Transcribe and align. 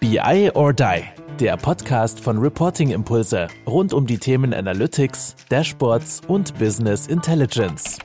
BI 0.00 0.50
or 0.54 0.72
Die, 0.72 1.02
der 1.38 1.58
Podcast 1.58 2.20
von 2.20 2.38
Reporting 2.38 2.88
Impulse 2.88 3.48
rund 3.66 3.92
um 3.92 4.06
die 4.06 4.16
Themen 4.16 4.54
Analytics, 4.54 5.36
Dashboards 5.50 6.22
und 6.26 6.58
Business 6.58 7.06
Intelligence. 7.06 7.98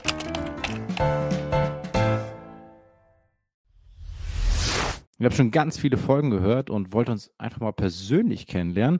Ich 5.17 5.23
habe 5.23 5.33
schon 5.33 5.51
ganz 5.51 5.77
viele 5.77 5.95
Folgen 5.95 6.31
gehört 6.31 6.69
und 6.69 6.91
wollte 6.91 7.13
uns 7.13 7.31
einfach 7.37 7.61
mal 7.61 7.71
persönlich 7.71 8.45
kennenlernen. 8.45 8.99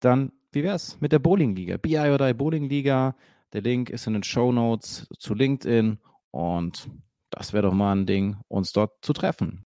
Dann, 0.00 0.32
wie 0.50 0.62
wäre 0.62 0.76
es 0.76 0.98
mit 0.98 1.12
der 1.12 1.18
Bowling-Liga? 1.18 1.76
BI 1.76 1.98
oder 1.98 2.26
Die 2.26 2.34
Bowling-Liga. 2.34 3.16
Der 3.52 3.60
Link 3.60 3.90
ist 3.90 4.06
in 4.06 4.14
den 4.14 4.22
Show 4.22 4.50
Notes 4.50 5.06
zu 5.18 5.34
LinkedIn 5.34 5.98
und 6.30 6.88
das 7.28 7.52
wäre 7.52 7.64
doch 7.64 7.74
mal 7.74 7.92
ein 7.92 8.06
Ding, 8.06 8.38
uns 8.48 8.72
dort 8.72 8.92
zu 9.02 9.12
treffen. 9.12 9.66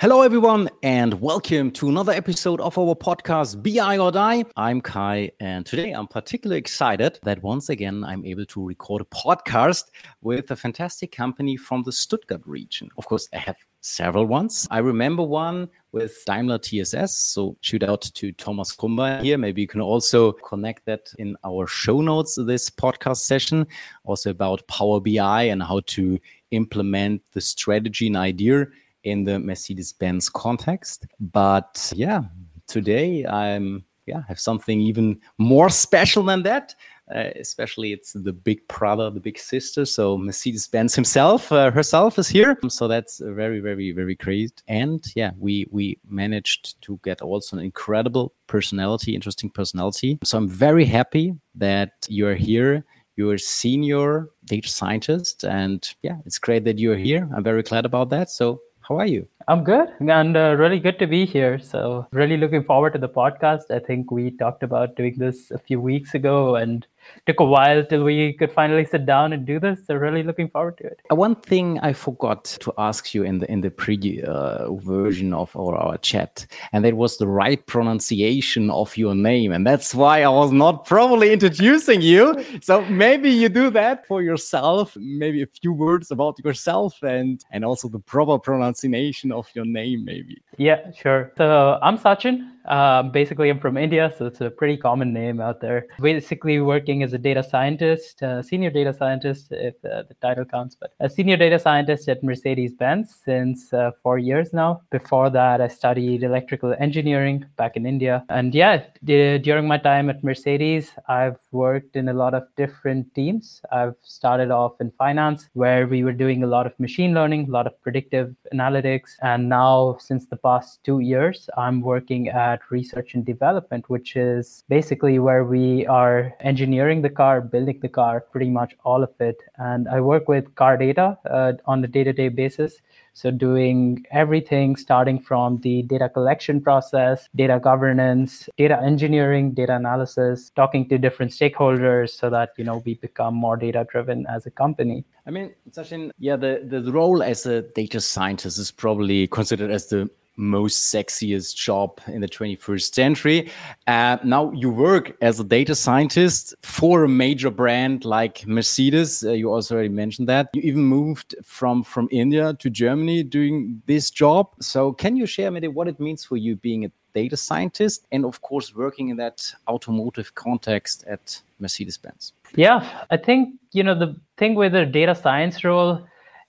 Hello, 0.00 0.22
everyone, 0.22 0.70
and 0.84 1.20
welcome 1.20 1.72
to 1.72 1.88
another 1.88 2.12
episode 2.12 2.60
of 2.60 2.78
our 2.78 2.94
podcast, 2.94 3.60
BI 3.64 3.98
or 3.98 4.12
Die. 4.12 4.44
I'm 4.56 4.80
Kai, 4.80 5.32
and 5.40 5.66
today 5.66 5.90
I'm 5.90 6.06
particularly 6.06 6.60
excited 6.60 7.18
that 7.24 7.42
once 7.42 7.68
again 7.68 8.04
I'm 8.04 8.24
able 8.24 8.46
to 8.46 8.64
record 8.64 9.02
a 9.02 9.06
podcast 9.06 9.86
with 10.22 10.52
a 10.52 10.56
fantastic 10.56 11.10
company 11.10 11.56
from 11.56 11.82
the 11.82 11.90
Stuttgart 11.90 12.42
region. 12.46 12.90
Of 12.96 13.06
course, 13.06 13.28
I 13.34 13.38
have 13.38 13.56
several 13.80 14.26
ones. 14.26 14.68
I 14.70 14.78
remember 14.78 15.24
one 15.24 15.68
with 15.90 16.16
Daimler 16.26 16.58
TSS. 16.58 17.18
So 17.18 17.56
shoot 17.60 17.82
out 17.82 18.02
to 18.02 18.30
Thomas 18.30 18.76
Krumbein 18.76 19.24
here. 19.24 19.36
Maybe 19.36 19.62
you 19.62 19.66
can 19.66 19.80
also 19.80 20.30
connect 20.30 20.86
that 20.86 21.12
in 21.18 21.36
our 21.44 21.66
show 21.66 22.00
notes, 22.02 22.38
this 22.46 22.70
podcast 22.70 23.22
session, 23.22 23.66
also 24.04 24.30
about 24.30 24.64
Power 24.68 25.00
BI 25.00 25.42
and 25.42 25.60
how 25.60 25.80
to 25.86 26.20
implement 26.52 27.20
the 27.32 27.40
strategy 27.40 28.06
and 28.06 28.16
idea 28.16 28.68
in 29.10 29.24
the 29.24 29.38
Mercedes-Benz 29.38 30.28
context. 30.28 31.06
But 31.18 31.92
yeah, 31.94 32.22
today 32.66 33.24
I'm 33.26 33.84
yeah 34.06 34.22
have 34.28 34.40
something 34.40 34.80
even 34.80 35.20
more 35.38 35.68
special 35.70 36.22
than 36.22 36.42
that. 36.42 36.74
Uh, 37.14 37.30
especially 37.40 37.90
it's 37.94 38.12
the 38.12 38.34
big 38.34 38.60
brother, 38.68 39.08
the 39.08 39.18
big 39.18 39.38
sister. 39.38 39.86
So 39.86 40.18
Mercedes-Benz 40.18 40.94
himself, 40.94 41.50
uh, 41.50 41.70
herself 41.70 42.18
is 42.18 42.28
here. 42.28 42.58
So 42.68 42.86
that's 42.86 43.18
very, 43.24 43.60
very, 43.60 43.92
very 43.92 44.14
great. 44.14 44.62
And 44.68 45.02
yeah, 45.16 45.30
we 45.38 45.66
we 45.70 45.98
managed 46.06 46.82
to 46.82 47.00
get 47.02 47.22
also 47.22 47.56
an 47.56 47.62
incredible 47.62 48.34
personality, 48.46 49.14
interesting 49.14 49.48
personality. 49.48 50.18
So 50.22 50.36
I'm 50.36 50.50
very 50.50 50.84
happy 50.84 51.34
that 51.54 51.92
you're 52.08 52.34
here. 52.34 52.84
You're 53.16 53.34
a 53.34 53.38
senior 53.38 54.28
data 54.44 54.68
scientist, 54.68 55.44
and 55.44 55.82
yeah, 56.02 56.18
it's 56.26 56.38
great 56.38 56.64
that 56.64 56.78
you're 56.78 56.98
here. 56.98 57.26
I'm 57.34 57.42
very 57.42 57.62
glad 57.62 57.86
about 57.86 58.10
that. 58.10 58.30
So 58.30 58.60
how 58.88 58.98
are 58.98 59.06
you? 59.06 59.28
I'm 59.48 59.64
good 59.64 59.88
and 60.00 60.36
uh, 60.36 60.54
really 60.58 60.80
good 60.80 60.98
to 60.98 61.06
be 61.06 61.26
here. 61.26 61.58
So, 61.58 62.06
really 62.10 62.38
looking 62.38 62.64
forward 62.64 62.94
to 62.94 62.98
the 62.98 63.08
podcast. 63.08 63.70
I 63.70 63.80
think 63.80 64.10
we 64.10 64.30
talked 64.30 64.62
about 64.62 64.96
doing 64.96 65.18
this 65.18 65.50
a 65.50 65.58
few 65.58 65.78
weeks 65.78 66.14
ago 66.14 66.56
and 66.56 66.86
took 67.26 67.40
a 67.40 67.44
while 67.44 67.84
till 67.84 68.04
we 68.04 68.32
could 68.32 68.52
finally 68.52 68.84
sit 68.84 69.06
down 69.06 69.32
and 69.32 69.46
do 69.46 69.60
this. 69.60 69.86
So, 69.86 69.94
really 69.94 70.22
looking 70.22 70.48
forward 70.48 70.78
to 70.78 70.84
it. 70.84 71.00
One 71.10 71.36
thing 71.36 71.78
I 71.80 71.92
forgot 71.92 72.44
to 72.60 72.72
ask 72.78 73.14
you 73.14 73.22
in 73.24 73.38
the 73.38 73.50
in 73.50 73.60
the 73.60 73.70
pre 73.70 74.22
uh, 74.22 74.72
version 74.74 75.32
of 75.32 75.54
our, 75.56 75.74
our 75.76 75.98
chat, 75.98 76.46
and 76.72 76.84
that 76.84 76.94
was 76.94 77.18
the 77.18 77.26
right 77.26 77.64
pronunciation 77.66 78.70
of 78.70 78.96
your 78.96 79.14
name, 79.14 79.52
and 79.52 79.66
that's 79.66 79.94
why 79.94 80.22
I 80.22 80.28
was 80.28 80.52
not 80.52 80.84
properly 80.86 81.32
introducing 81.32 82.00
you. 82.00 82.44
So 82.60 82.84
maybe 82.86 83.30
you 83.30 83.48
do 83.48 83.70
that 83.70 84.06
for 84.06 84.22
yourself. 84.22 84.96
Maybe 84.96 85.42
a 85.42 85.46
few 85.46 85.72
words 85.72 86.10
about 86.10 86.38
yourself 86.44 87.02
and 87.02 87.44
and 87.50 87.64
also 87.64 87.88
the 87.88 87.98
proper 87.98 88.38
pronunciation 88.38 89.32
of 89.32 89.48
your 89.54 89.64
name, 89.64 90.04
maybe. 90.04 90.42
Yeah, 90.56 90.90
sure. 90.92 91.32
So 91.36 91.78
I'm 91.82 91.98
Sachin. 91.98 92.50
Uh, 92.68 93.02
basically, 93.02 93.48
I'm 93.48 93.58
from 93.58 93.78
India, 93.78 94.12
so 94.16 94.26
it's 94.26 94.42
a 94.42 94.50
pretty 94.50 94.76
common 94.76 95.12
name 95.12 95.40
out 95.40 95.60
there. 95.60 95.86
Basically, 96.00 96.60
working 96.60 97.02
as 97.02 97.14
a 97.14 97.18
data 97.18 97.42
scientist, 97.42 98.22
uh, 98.22 98.42
senior 98.42 98.70
data 98.70 98.92
scientist, 98.92 99.48
if 99.50 99.74
uh, 99.84 100.02
the 100.06 100.14
title 100.20 100.44
counts, 100.44 100.76
but 100.78 100.92
a 101.00 101.08
senior 101.08 101.38
data 101.38 101.58
scientist 101.58 102.08
at 102.08 102.22
Mercedes 102.22 102.74
Benz 102.74 103.14
since 103.24 103.72
uh, 103.72 103.92
four 104.02 104.18
years 104.18 104.52
now. 104.52 104.82
Before 104.90 105.30
that, 105.30 105.62
I 105.62 105.68
studied 105.68 106.22
electrical 106.22 106.74
engineering 106.78 107.46
back 107.56 107.76
in 107.76 107.86
India. 107.86 108.24
And 108.28 108.54
yeah, 108.54 108.84
d- 109.02 109.38
during 109.38 109.66
my 109.66 109.78
time 109.78 110.10
at 110.10 110.22
Mercedes, 110.22 110.90
I've 111.08 111.38
worked 111.52 111.96
in 111.96 112.10
a 112.10 112.12
lot 112.12 112.34
of 112.34 112.44
different 112.56 113.14
teams. 113.14 113.62
I've 113.72 113.94
started 114.02 114.50
off 114.50 114.80
in 114.80 114.90
finance, 114.98 115.48
where 115.54 115.86
we 115.86 116.04
were 116.04 116.12
doing 116.12 116.42
a 116.42 116.46
lot 116.46 116.66
of 116.66 116.78
machine 116.78 117.14
learning, 117.14 117.48
a 117.48 117.50
lot 117.50 117.66
of 117.66 117.80
predictive 117.80 118.34
analytics. 118.52 119.16
And 119.22 119.48
now, 119.48 119.96
since 120.00 120.26
the 120.26 120.36
past 120.36 120.84
two 120.84 121.00
years, 121.00 121.48
I'm 121.56 121.80
working 121.80 122.28
at 122.28 122.57
at 122.58 122.70
research 122.70 123.14
and 123.14 123.24
development, 123.24 123.88
which 123.88 124.16
is 124.16 124.64
basically 124.68 125.18
where 125.18 125.44
we 125.44 125.86
are 125.86 126.34
engineering 126.40 127.02
the 127.02 127.10
car, 127.10 127.40
building 127.40 127.78
the 127.80 127.88
car, 127.88 128.20
pretty 128.20 128.50
much 128.50 128.74
all 128.84 129.02
of 129.02 129.12
it. 129.20 129.38
And 129.56 129.88
I 129.88 130.00
work 130.00 130.28
with 130.28 130.54
car 130.54 130.76
data 130.76 131.18
uh, 131.30 131.52
on 131.66 131.84
a 131.84 131.86
day 131.86 132.04
to 132.04 132.12
day 132.12 132.28
basis. 132.28 132.80
So, 133.14 133.32
doing 133.32 134.06
everything 134.12 134.76
starting 134.76 135.18
from 135.18 135.60
the 135.62 135.82
data 135.82 136.08
collection 136.08 136.60
process, 136.60 137.28
data 137.34 137.58
governance, 137.58 138.48
data 138.56 138.80
engineering, 138.80 139.54
data 139.54 139.74
analysis, 139.74 140.50
talking 140.54 140.88
to 140.88 140.98
different 140.98 141.32
stakeholders 141.32 142.10
so 142.10 142.30
that, 142.30 142.50
you 142.56 142.64
know, 142.64 142.80
we 142.86 142.94
become 142.94 143.34
more 143.34 143.56
data 143.56 143.84
driven 143.90 144.24
as 144.28 144.46
a 144.46 144.52
company. 144.52 145.04
I 145.26 145.30
mean, 145.30 145.52
Sachin, 145.72 146.10
yeah, 146.18 146.36
the, 146.36 146.62
the 146.64 146.92
role 146.92 147.22
as 147.22 147.44
a 147.44 147.62
data 147.62 148.00
scientist 148.00 148.56
is 148.56 148.70
probably 148.70 149.26
considered 149.26 149.72
as 149.72 149.88
the 149.88 150.08
most 150.38 150.94
sexiest 150.94 151.56
job 151.56 152.00
in 152.06 152.20
the 152.20 152.28
21st 152.28 152.94
century. 152.94 153.50
Uh, 153.86 154.16
now 154.24 154.52
you 154.52 154.70
work 154.70 155.16
as 155.20 155.40
a 155.40 155.44
data 155.44 155.74
scientist 155.74 156.54
for 156.62 157.04
a 157.04 157.08
major 157.08 157.50
brand 157.50 158.04
like 158.04 158.46
Mercedes. 158.46 159.24
Uh, 159.24 159.32
you 159.32 159.52
also 159.52 159.74
already 159.74 159.88
mentioned 159.88 160.28
that. 160.28 160.48
You 160.54 160.62
even 160.62 160.84
moved 160.84 161.34
from 161.42 161.82
from 161.82 162.08
India 162.10 162.54
to 162.54 162.70
Germany 162.70 163.22
doing 163.22 163.82
this 163.86 164.10
job. 164.10 164.48
So 164.60 164.92
can 164.92 165.16
you 165.16 165.26
share 165.26 165.50
maybe 165.50 165.68
what 165.68 165.88
it 165.88 165.98
means 165.98 166.24
for 166.24 166.36
you 166.36 166.56
being 166.56 166.84
a 166.84 166.90
data 167.14 167.36
scientist 167.36 168.06
and 168.12 168.24
of 168.24 168.40
course 168.42 168.74
working 168.74 169.08
in 169.08 169.16
that 169.16 169.52
automotive 169.66 170.34
context 170.34 171.04
at 171.08 171.40
Mercedes-Benz? 171.58 172.32
Yeah, 172.54 173.04
I 173.10 173.16
think 173.16 173.54
you 173.72 173.82
know 173.82 173.98
the 173.98 174.16
thing 174.36 174.54
with 174.54 174.72
the 174.72 174.86
data 174.86 175.14
science 175.14 175.64
role 175.64 176.06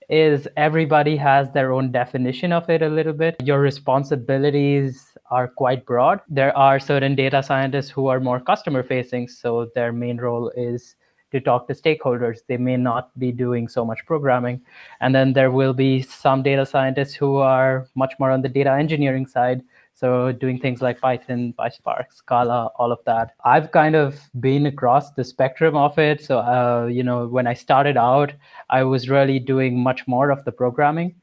is 0.09 0.47
everybody 0.57 1.15
has 1.15 1.51
their 1.51 1.71
own 1.71 1.91
definition 1.91 2.51
of 2.51 2.69
it 2.69 2.81
a 2.81 2.89
little 2.89 3.13
bit. 3.13 3.35
Your 3.43 3.59
responsibilities 3.59 5.15
are 5.29 5.47
quite 5.47 5.85
broad. 5.85 6.21
There 6.27 6.55
are 6.57 6.79
certain 6.79 7.15
data 7.15 7.43
scientists 7.43 7.89
who 7.89 8.07
are 8.07 8.19
more 8.19 8.39
customer 8.39 8.81
facing, 8.81 9.27
so 9.27 9.69
their 9.75 9.91
main 9.91 10.17
role 10.17 10.51
is 10.57 10.95
to 11.31 11.39
talk 11.39 11.67
to 11.67 11.73
stakeholders. 11.73 12.39
They 12.47 12.57
may 12.57 12.75
not 12.75 13.17
be 13.19 13.31
doing 13.31 13.67
so 13.67 13.85
much 13.85 13.99
programming. 14.07 14.61
And 14.99 15.13
then 15.13 15.33
there 15.33 15.51
will 15.51 15.73
be 15.73 16.01
some 16.01 16.41
data 16.41 16.65
scientists 16.65 17.13
who 17.13 17.37
are 17.37 17.87
much 17.93 18.13
more 18.19 18.31
on 18.31 18.41
the 18.41 18.49
data 18.49 18.71
engineering 18.71 19.27
side 19.27 19.61
so 19.99 20.31
doing 20.31 20.57
things 20.59 20.81
like 20.81 21.01
Python, 21.01 21.53
PySpark, 21.59 22.05
Scala, 22.13 22.71
all 22.77 22.93
of 22.93 22.99
that. 23.05 23.33
I've 23.43 23.73
kind 23.73 23.95
of 23.97 24.17
been 24.39 24.65
across 24.65 25.11
the 25.11 25.25
spectrum 25.25 25.75
of 25.75 25.99
it. 25.99 26.23
So, 26.23 26.39
uh, 26.39 26.87
you 26.89 27.03
know, 27.03 27.27
when 27.27 27.47
I 27.47 27.53
started 27.53 27.97
out, 27.97 28.31
I 28.69 28.83
was 28.83 29.09
really 29.09 29.39
doing 29.39 29.77
much 29.77 30.07
more 30.07 30.29
of 30.29 30.45
the 30.45 30.53
programming. 30.53 31.15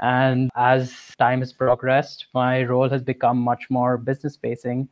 And 0.00 0.50
as 0.56 0.92
time 1.16 1.40
has 1.40 1.52
progressed, 1.52 2.26
my 2.34 2.64
role 2.64 2.88
has 2.88 3.02
become 3.02 3.38
much 3.38 3.70
more 3.70 3.96
business 3.96 4.36
facing. 4.36 4.88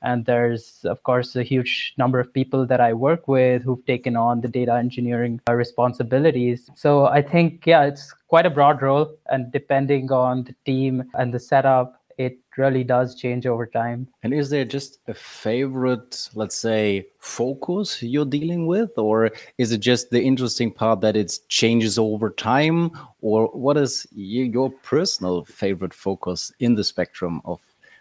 And 0.00 0.24
there's, 0.24 0.80
of 0.84 1.02
course, 1.02 1.36
a 1.36 1.42
huge 1.42 1.92
number 1.98 2.18
of 2.18 2.32
people 2.32 2.64
that 2.66 2.80
I 2.80 2.94
work 2.94 3.28
with 3.28 3.62
who've 3.62 3.84
taken 3.84 4.16
on 4.16 4.40
the 4.40 4.48
data 4.48 4.72
engineering 4.72 5.42
uh, 5.50 5.52
responsibilities. 5.52 6.70
So 6.74 7.06
I 7.06 7.20
think, 7.20 7.66
yeah, 7.66 7.84
it's 7.84 8.14
quite 8.28 8.46
a 8.46 8.50
broad 8.50 8.80
role. 8.80 9.14
And 9.26 9.52
depending 9.52 10.10
on 10.10 10.44
the 10.44 10.54
team 10.64 11.04
and 11.12 11.34
the 11.34 11.40
setup, 11.40 12.00
it 12.18 12.38
really 12.56 12.84
does 12.84 13.14
change 13.14 13.46
over 13.46 13.66
time. 13.66 14.08
And 14.22 14.32
is 14.32 14.50
there 14.50 14.64
just 14.64 14.98
a 15.08 15.14
favorite, 15.14 16.30
let's 16.34 16.56
say, 16.56 17.06
focus 17.18 18.02
you're 18.02 18.24
dealing 18.24 18.66
with? 18.66 18.96
Or 18.96 19.30
is 19.58 19.72
it 19.72 19.78
just 19.78 20.10
the 20.10 20.22
interesting 20.22 20.70
part 20.70 21.00
that 21.02 21.16
it 21.16 21.38
changes 21.48 21.98
over 21.98 22.30
time? 22.30 22.90
Or 23.20 23.48
what 23.48 23.76
is 23.76 24.06
your 24.12 24.70
personal 24.70 25.44
favorite 25.44 25.94
focus 25.94 26.52
in 26.58 26.74
the 26.74 26.84
spectrum 26.84 27.42
of 27.44 27.60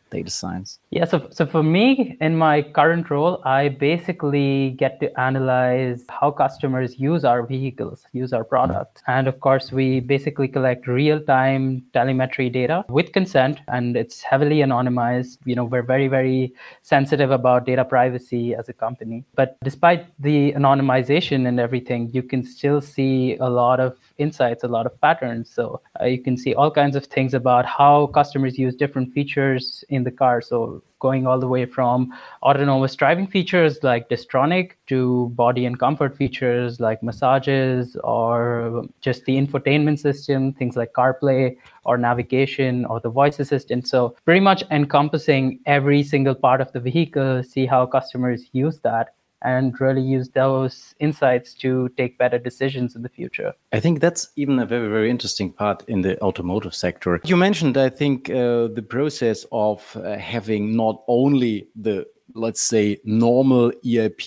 data 0.09 0.29
science? 0.29 0.79
Yeah, 0.91 1.05
so, 1.05 1.27
so 1.31 1.45
for 1.45 1.63
me, 1.63 2.17
in 2.21 2.37
my 2.37 2.61
current 2.61 3.09
role, 3.09 3.41
I 3.45 3.69
basically 3.69 4.75
get 4.77 4.99
to 5.01 5.19
analyze 5.19 6.03
how 6.09 6.31
customers 6.31 6.99
use 6.99 7.25
our 7.25 7.45
vehicles, 7.45 8.05
use 8.13 8.33
our 8.33 8.43
products. 8.43 9.01
Hmm. 9.05 9.11
And 9.11 9.27
of 9.27 9.39
course, 9.39 9.71
we 9.71 9.99
basically 9.99 10.47
collect 10.47 10.87
real 10.87 11.19
time 11.19 11.83
telemetry 11.93 12.49
data 12.49 12.85
with 12.89 13.11
consent, 13.13 13.59
and 13.67 13.97
it's 13.97 14.21
heavily 14.21 14.57
anonymized. 14.57 15.37
You 15.45 15.55
know, 15.55 15.65
we're 15.65 15.83
very, 15.83 16.07
very 16.07 16.53
sensitive 16.81 17.31
about 17.31 17.65
data 17.65 17.85
privacy 17.85 18.55
as 18.55 18.69
a 18.69 18.73
company. 18.73 19.23
But 19.35 19.57
despite 19.63 20.05
the 20.19 20.53
anonymization 20.53 21.47
and 21.47 21.59
everything, 21.59 22.09
you 22.13 22.23
can 22.23 22.43
still 22.43 22.81
see 22.81 23.37
a 23.37 23.49
lot 23.49 23.79
of 23.79 23.97
insights, 24.17 24.63
a 24.63 24.67
lot 24.67 24.85
of 24.85 24.99
patterns. 25.01 25.51
So 25.53 25.81
uh, 26.01 26.05
you 26.05 26.21
can 26.21 26.37
see 26.37 26.53
all 26.53 26.71
kinds 26.71 26.95
of 26.95 27.05
things 27.05 27.33
about 27.33 27.65
how 27.65 28.07
customers 28.07 28.57
use 28.57 28.75
different 28.75 29.13
features 29.13 29.83
in 29.89 30.03
the 30.03 30.11
car. 30.11 30.41
So 30.41 30.83
going 30.99 31.27
all 31.27 31.39
the 31.39 31.47
way 31.47 31.65
from 31.65 32.11
autonomous 32.41 32.95
driving 32.95 33.27
features 33.27 33.83
like 33.83 34.09
Distronic 34.09 34.71
to 34.87 35.29
body 35.35 35.65
and 35.65 35.77
comfort 35.77 36.15
features 36.15 36.79
like 36.79 37.03
massages 37.03 37.95
or 38.03 38.85
just 39.01 39.25
the 39.25 39.35
infotainment 39.35 39.99
system, 39.99 40.53
things 40.53 40.75
like 40.75 40.93
CarPlay 40.93 41.57
or 41.83 41.97
navigation 41.97 42.85
or 42.85 42.99
the 42.99 43.09
voice 43.09 43.39
assistant. 43.39 43.87
So 43.87 44.15
pretty 44.25 44.39
much 44.39 44.63
encompassing 44.71 45.59
every 45.65 46.01
single 46.01 46.35
part 46.35 46.61
of 46.61 46.71
the 46.71 46.79
vehicle, 46.79 47.43
see 47.43 47.65
how 47.65 47.85
customers 47.85 48.49
use 48.53 48.79
that 48.79 49.13
and 49.41 49.79
really 49.79 50.01
use 50.01 50.29
those 50.29 50.95
insights 50.99 51.53
to 51.53 51.89
take 51.97 52.17
better 52.17 52.39
decisions 52.39 52.95
in 52.95 53.01
the 53.01 53.09
future. 53.09 53.53
I 53.73 53.79
think 53.79 53.99
that's 53.99 54.29
even 54.35 54.59
a 54.59 54.65
very, 54.65 54.89
very 54.89 55.09
interesting 55.09 55.51
part 55.51 55.83
in 55.87 56.01
the 56.01 56.19
automotive 56.21 56.73
sector. 56.73 57.19
You 57.23 57.37
mentioned, 57.37 57.77
I 57.77 57.89
think, 57.89 58.29
uh, 58.29 58.67
the 58.67 58.85
process 58.87 59.45
of 59.51 59.95
uh, 59.97 60.17
having 60.17 60.75
not 60.75 61.03
only 61.07 61.67
the, 61.75 62.05
let's 62.33 62.61
say, 62.61 62.97
normal 63.03 63.71
ERP 63.85 64.21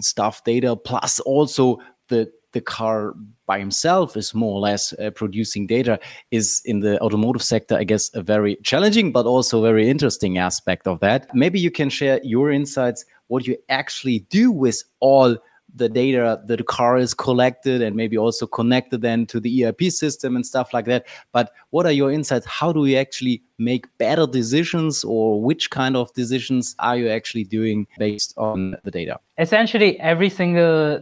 stuff 0.00 0.44
data, 0.44 0.76
plus 0.76 1.20
also 1.20 1.78
the 2.08 2.30
the 2.52 2.60
car 2.60 3.14
by 3.48 3.58
himself 3.58 4.16
is 4.16 4.32
more 4.32 4.54
or 4.54 4.60
less 4.60 4.92
uh, 4.92 5.10
producing 5.10 5.66
data 5.66 5.98
is 6.30 6.62
in 6.64 6.78
the 6.80 7.00
automotive 7.00 7.42
sector 7.42 7.74
i 7.76 7.82
guess 7.82 8.14
a 8.14 8.22
very 8.22 8.56
challenging 8.62 9.10
but 9.10 9.26
also 9.26 9.60
very 9.60 9.88
interesting 9.88 10.38
aspect 10.38 10.86
of 10.86 11.00
that 11.00 11.34
maybe 11.34 11.58
you 11.58 11.70
can 11.70 11.90
share 11.90 12.20
your 12.22 12.52
insights 12.52 13.04
what 13.26 13.46
you 13.46 13.56
actually 13.68 14.20
do 14.30 14.52
with 14.52 14.84
all 15.00 15.36
the 15.74 15.88
data 15.88 16.40
that 16.46 16.56
the 16.56 16.64
car 16.64 16.96
is 16.96 17.14
collected 17.14 17.82
and 17.82 17.94
maybe 17.94 18.16
also 18.16 18.46
connected 18.46 19.02
then 19.02 19.26
to 19.26 19.38
the 19.38 19.64
ERP 19.64 19.82
system 19.84 20.34
and 20.34 20.46
stuff 20.46 20.72
like 20.72 20.86
that. 20.86 21.06
But 21.32 21.52
what 21.70 21.86
are 21.86 21.92
your 21.92 22.10
insights? 22.10 22.46
How 22.46 22.72
do 22.72 22.80
we 22.80 22.96
actually 22.96 23.42
make 23.58 23.86
better 23.98 24.26
decisions 24.26 25.04
or 25.04 25.42
which 25.42 25.70
kind 25.70 25.96
of 25.96 26.12
decisions 26.14 26.74
are 26.78 26.96
you 26.96 27.08
actually 27.08 27.44
doing 27.44 27.86
based 27.98 28.32
on 28.36 28.76
the 28.84 28.90
data? 28.90 29.20
Essentially, 29.38 29.98
every 30.00 30.30
single 30.30 31.00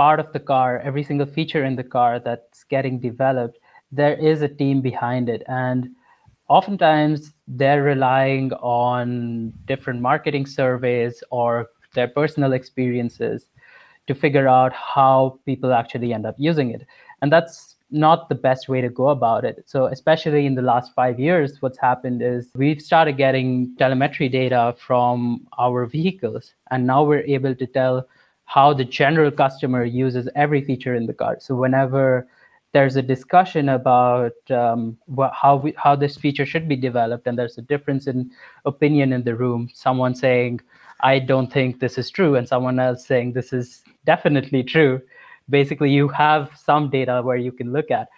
part 0.00 0.18
of 0.18 0.32
the 0.32 0.40
car, 0.40 0.78
every 0.78 1.02
single 1.02 1.26
feature 1.26 1.62
in 1.62 1.76
the 1.76 1.84
car 1.84 2.18
that's 2.18 2.64
getting 2.64 2.98
developed, 2.98 3.58
there 3.92 4.14
is 4.14 4.40
a 4.40 4.48
team 4.48 4.80
behind 4.80 5.28
it. 5.28 5.42
And 5.46 5.90
oftentimes 6.48 7.32
they're 7.46 7.82
relying 7.82 8.50
on 8.54 9.52
different 9.66 10.00
marketing 10.00 10.46
surveys 10.46 11.22
or 11.30 11.66
their 11.92 12.08
personal 12.08 12.54
experiences 12.54 13.48
to 14.06 14.14
figure 14.14 14.48
out 14.48 14.72
how 14.72 15.38
people 15.44 15.74
actually 15.74 16.14
end 16.14 16.24
up 16.24 16.36
using 16.38 16.70
it. 16.70 16.86
And 17.20 17.30
that's 17.30 17.76
not 17.90 18.30
the 18.30 18.40
best 18.48 18.70
way 18.70 18.80
to 18.80 18.88
go 18.88 19.08
about 19.08 19.44
it. 19.44 19.64
So, 19.66 19.84
especially 19.84 20.46
in 20.46 20.54
the 20.54 20.62
last 20.62 20.94
five 20.94 21.20
years, 21.20 21.60
what's 21.60 21.78
happened 21.78 22.22
is 22.22 22.48
we've 22.54 22.80
started 22.80 23.18
getting 23.18 23.76
telemetry 23.76 24.30
data 24.30 24.74
from 24.78 25.46
our 25.58 25.84
vehicles, 25.84 26.54
and 26.70 26.86
now 26.86 27.02
we're 27.04 27.26
able 27.36 27.54
to 27.54 27.66
tell 27.66 28.06
how 28.50 28.72
the 28.72 28.84
general 28.84 29.30
customer 29.30 29.84
uses 29.84 30.28
every 30.34 30.60
feature 30.60 30.96
in 30.96 31.06
the 31.06 31.14
car. 31.14 31.36
So, 31.38 31.54
whenever 31.54 32.26
there's 32.72 32.96
a 32.96 33.02
discussion 33.02 33.68
about 33.68 34.32
um, 34.50 34.98
what, 35.06 35.32
how 35.32 35.54
we, 35.56 35.72
how 35.76 35.94
this 35.94 36.16
feature 36.16 36.44
should 36.44 36.68
be 36.68 36.74
developed, 36.74 37.28
and 37.28 37.38
there's 37.38 37.58
a 37.58 37.62
difference 37.62 38.08
in 38.08 38.28
opinion 38.64 39.12
in 39.12 39.22
the 39.22 39.36
room. 39.36 39.68
Someone 39.72 40.16
saying, 40.16 40.60
"I 41.00 41.20
don't 41.20 41.52
think 41.52 41.78
this 41.78 41.96
is 41.96 42.10
true," 42.10 42.34
and 42.34 42.48
someone 42.48 42.80
else 42.80 43.06
saying, 43.06 43.34
"This 43.34 43.52
is 43.52 43.84
definitely 44.04 44.64
true." 44.64 45.00
Basically, 45.48 45.90
you 45.92 46.08
have 46.08 46.50
some 46.56 46.90
data 46.90 47.22
where 47.22 47.36
you 47.36 47.52
can 47.52 47.72
look 47.72 47.92
at, 47.92 48.08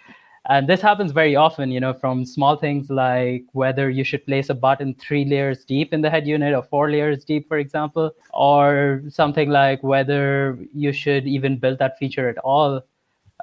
and 0.49 0.67
this 0.67 0.81
happens 0.81 1.11
very 1.11 1.35
often. 1.35 1.71
You 1.71 1.79
know, 1.79 1.93
from 1.93 2.25
small 2.25 2.55
things 2.55 2.89
like 2.89 3.45
whether 3.53 3.89
you 3.89 4.03
should 4.03 4.25
place 4.25 4.49
a 4.49 4.53
button 4.53 4.93
three 4.95 5.25
layers 5.25 5.65
deep 5.65 5.93
in 5.93 6.01
the 6.01 6.09
head 6.09 6.27
unit 6.27 6.53
or 6.53 6.63
four 6.63 6.91
layers 6.91 7.23
deep, 7.23 7.47
for 7.47 7.57
example, 7.57 8.11
or 8.33 9.03
something 9.09 9.49
like 9.49 9.83
whether 9.83 10.57
you 10.73 10.91
should 10.93 11.27
even 11.27 11.57
build 11.57 11.79
that 11.79 11.97
feature 11.97 12.29
at 12.29 12.37
all 12.39 12.81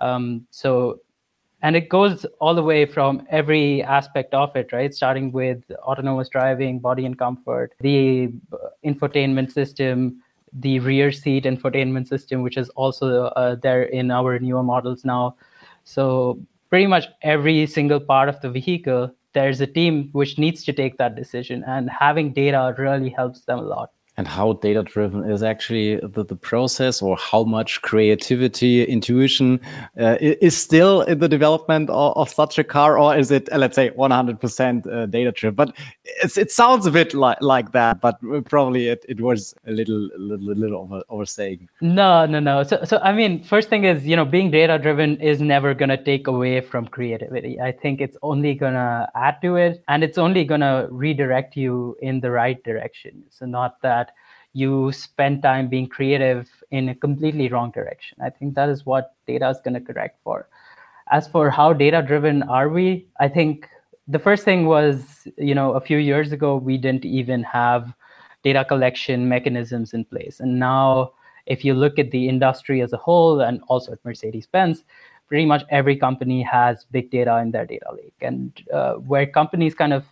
um, 0.01 0.47
so, 0.51 1.01
and 1.63 1.77
it 1.77 1.89
goes 1.89 2.25
all 2.41 2.55
the 2.55 2.63
way 2.63 2.87
from 2.87 3.27
every 3.31 3.83
aspect 3.83 4.35
of 4.35 4.55
it, 4.57 4.73
right? 4.73 4.93
Starting 4.95 5.31
with 5.31 5.63
autonomous 5.83 6.29
driving, 6.29 6.79
body 6.79 7.05
and 7.05 7.19
comfort, 7.19 7.75
the 7.81 8.33
infotainment 8.85 9.53
system, 9.53 10.23
the 10.53 10.81
rear 10.81 11.13
seat 11.13 11.45
infotainment 11.45 12.09
system, 12.09 12.43
which 12.43 12.57
is 12.57 12.71
also 12.71 13.27
uh, 13.27 13.55
there 13.57 13.85
in 13.85 14.11
our 14.11 14.39
newer 14.39 14.63
models 14.63 15.05
now. 15.05 15.37
So, 15.85 16.41
pretty 16.71 16.87
much 16.87 17.07
every 17.23 17.67
single 17.67 18.01
part 18.01 18.29
of 18.29 18.41
the 18.41 18.51
vehicle, 18.51 19.11
there's 19.35 19.61
a 19.61 19.67
team 19.67 20.09
which 20.13 20.39
needs 20.39 20.65
to 20.65 20.73
take 20.73 20.97
that 20.99 21.17
decision, 21.17 21.65
and 21.67 21.91
having 21.91 22.33
data 22.33 22.75
really 22.79 23.11
helps 23.11 23.45
them 23.45 23.59
a 23.59 23.63
lot 23.63 23.91
and 24.17 24.27
how 24.27 24.55
data 24.55 24.83
driven 24.83 25.31
is 25.31 25.43
actually 25.43 25.97
the, 25.97 26.25
the 26.25 26.37
process 26.37 27.01
or 27.03 27.17
how 27.17 27.45
much 27.45 27.81
creativity 27.83 28.85
intuition 28.85 29.61
uh, 29.99 30.17
is 30.21 30.57
still 30.57 31.03
in 31.03 31.19
the 31.19 31.29
development 31.29 31.89
of, 31.91 32.17
of, 32.17 32.29
such 32.29 32.59
a 32.59 32.65
car 32.65 32.99
or 32.99 33.17
is 33.17 33.31
it 33.31 33.49
let's 33.57 33.75
say 33.75 33.91
100% 33.91 34.87
uh, 34.87 35.07
data 35.07 35.33
driven 35.33 35.55
but 35.55 35.77
it 36.23 36.51
sounds 36.51 36.87
a 36.87 36.91
bit 36.91 37.15
like, 37.15 37.41
like 37.41 37.73
that 37.73 38.01
but 38.01 38.19
probably 38.45 38.89
it, 38.89 39.05
it 39.09 39.21
was 39.21 39.55
a 39.67 39.73
little 39.73 40.09
little, 40.17 40.55
little 40.55 40.81
over, 40.83 41.03
oversaying 41.09 41.69
no 41.81 42.27
no 42.27 42.41
no. 42.41 42.63
So, 42.63 42.85
so 42.85 42.99
i 43.03 43.13
mean 43.13 43.43
first 43.43 43.69
thing 43.69 43.85
is 43.85 44.07
you 44.07 44.17
know 44.17 44.25
being 44.25 44.51
data 44.51 44.79
driven 44.79 45.21
is 45.21 45.41
never 45.41 45.75
going 45.75 45.89
to 45.89 46.03
take 46.03 46.27
away 46.27 46.61
from 46.61 46.87
creativity. 46.87 47.61
I 47.61 47.73
think 47.73 48.01
it's 48.01 48.17
only 48.23 48.55
going 48.55 48.75
to 48.75 49.09
add 49.15 49.41
to 49.43 49.57
it 49.57 49.83
and 49.89 50.03
it's 50.03 50.19
only 50.19 50.45
going 50.45 50.61
to 50.61 50.89
redirect 50.91 51.57
you 51.57 51.97
in 52.01 52.21
the 52.21 52.31
right 52.31 52.63
direction. 52.65 53.23
So 53.29 53.47
not 53.47 53.81
that 53.83 54.10
you 54.53 54.91
spend 54.93 55.43
time 55.43 55.69
being 55.69 55.87
creative 55.87 56.49
in 56.71 56.89
a 56.89 56.95
completely 56.95 57.49
wrong 57.49 57.71
direction. 57.71 58.19
I 58.23 58.31
think 58.31 58.55
that 58.55 58.69
is 58.69 58.85
what 58.85 59.15
data 59.27 59.49
is 59.49 59.59
going 59.65 59.75
to 59.75 59.81
correct 59.81 60.19
for. 60.25 60.49
As 61.11 61.29
for 61.29 61.51
how 61.51 61.73
data 61.73 62.03
driven 62.03 62.43
are 62.45 62.69
we, 62.69 63.07
I 63.19 63.29
think 63.29 63.69
the 64.09 64.19
first 64.19 64.45
thing 64.45 64.67
was, 64.67 65.29
you 65.39 65.55
know, 65.55 65.73
a 65.75 65.81
few 65.81 65.99
years 65.99 66.33
ago, 66.33 66.57
we 66.57 66.77
didn't 66.77 67.05
even 67.05 67.43
have 67.45 67.93
data 68.43 68.65
collection 68.65 69.29
mechanisms 69.29 69.93
in 69.93 70.05
place. 70.05 70.41
And 70.41 70.59
now, 70.59 71.13
if 71.47 71.65
you 71.65 71.75
look 71.75 71.99
at 71.99 72.11
the 72.11 72.29
industry 72.29 72.81
as 72.81 72.93
a 72.93 72.97
whole 72.97 73.41
and 73.41 73.61
also 73.69 73.93
at 73.93 74.05
Mercedes 74.05 74.47
Benz, 74.47 74.85
pretty 75.29 75.47
much 75.47 75.65
every 75.71 75.97
company 75.97 76.43
has 76.43 76.85
big 76.91 77.11
data 77.11 77.39
in 77.39 77.53
their 77.53 77.67
data 77.67 77.87
lake. 77.93 78.15
And 78.21 78.53
uh, 78.73 78.95
where 78.95 79.27
companies 79.27 79.75
kind 79.75 79.93
of 79.93 80.05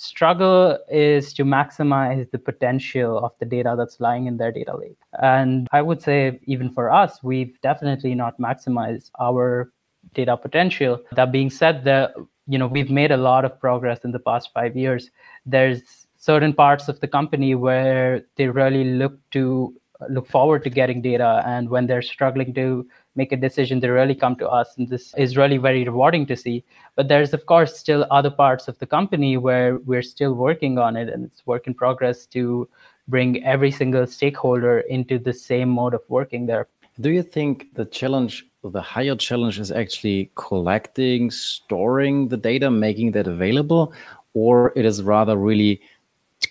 struggle 0.00 0.78
is 0.90 1.34
to 1.34 1.44
maximize 1.44 2.30
the 2.30 2.38
potential 2.38 3.18
of 3.18 3.32
the 3.38 3.44
data 3.44 3.74
that's 3.76 4.00
lying 4.00 4.26
in 4.26 4.38
their 4.38 4.50
data 4.50 4.74
lake. 4.74 4.96
And 5.20 5.68
I 5.72 5.82
would 5.82 6.00
say, 6.00 6.40
even 6.44 6.70
for 6.70 6.90
us, 6.90 7.22
we've 7.22 7.60
definitely 7.60 8.14
not 8.14 8.38
maximized 8.38 9.10
our 9.20 9.70
data 10.14 10.36
potential. 10.38 11.02
That 11.12 11.32
being 11.32 11.50
said, 11.50 11.84
the 11.84 12.12
you 12.46 12.58
know 12.58 12.66
we've 12.66 12.90
made 12.90 13.12
a 13.12 13.16
lot 13.18 13.44
of 13.44 13.60
progress 13.60 14.00
in 14.02 14.12
the 14.12 14.18
past 14.18 14.50
five 14.54 14.74
years. 14.74 15.10
There's 15.44 16.06
certain 16.16 16.54
parts 16.54 16.88
of 16.88 16.98
the 17.00 17.08
company 17.08 17.54
where 17.54 18.22
they 18.36 18.48
really 18.48 18.84
look 18.84 19.18
to 19.32 19.74
look 20.08 20.26
forward 20.26 20.64
to 20.64 20.70
getting 20.70 21.02
data, 21.02 21.42
and 21.44 21.68
when 21.68 21.86
they're 21.86 22.00
struggling 22.02 22.54
to 22.54 22.88
make 23.16 23.32
a 23.32 23.36
decision, 23.36 23.80
they 23.80 23.88
really 23.88 24.14
come 24.14 24.36
to 24.36 24.48
us. 24.48 24.76
And 24.76 24.88
this 24.88 25.14
is 25.16 25.36
really 25.36 25.58
very 25.58 25.84
rewarding 25.84 26.26
to 26.26 26.36
see. 26.36 26.64
But 26.96 27.08
there's, 27.08 27.34
of 27.34 27.46
course, 27.46 27.78
still 27.78 28.06
other 28.10 28.30
parts 28.30 28.68
of 28.68 28.78
the 28.78 28.86
company 28.86 29.36
where 29.36 29.78
we're 29.78 30.02
still 30.02 30.34
working 30.34 30.78
on 30.78 30.96
it 30.96 31.08
and 31.08 31.24
it's 31.24 31.46
work 31.46 31.66
in 31.66 31.74
progress 31.74 32.26
to 32.26 32.68
bring 33.08 33.44
every 33.44 33.70
single 33.70 34.06
stakeholder 34.06 34.80
into 34.80 35.18
the 35.18 35.32
same 35.32 35.68
mode 35.68 35.94
of 35.94 36.02
working 36.08 36.46
there. 36.46 36.68
Do 37.00 37.10
you 37.10 37.22
think 37.22 37.74
the 37.74 37.86
challenge, 37.86 38.46
the 38.62 38.80
higher 38.80 39.16
challenge 39.16 39.58
is 39.58 39.72
actually 39.72 40.30
collecting, 40.34 41.30
storing 41.30 42.28
the 42.28 42.36
data, 42.36 42.70
making 42.70 43.12
that 43.12 43.26
available? 43.26 43.92
Or 44.34 44.72
it 44.76 44.84
is 44.84 45.02
rather 45.02 45.36
really 45.36 45.80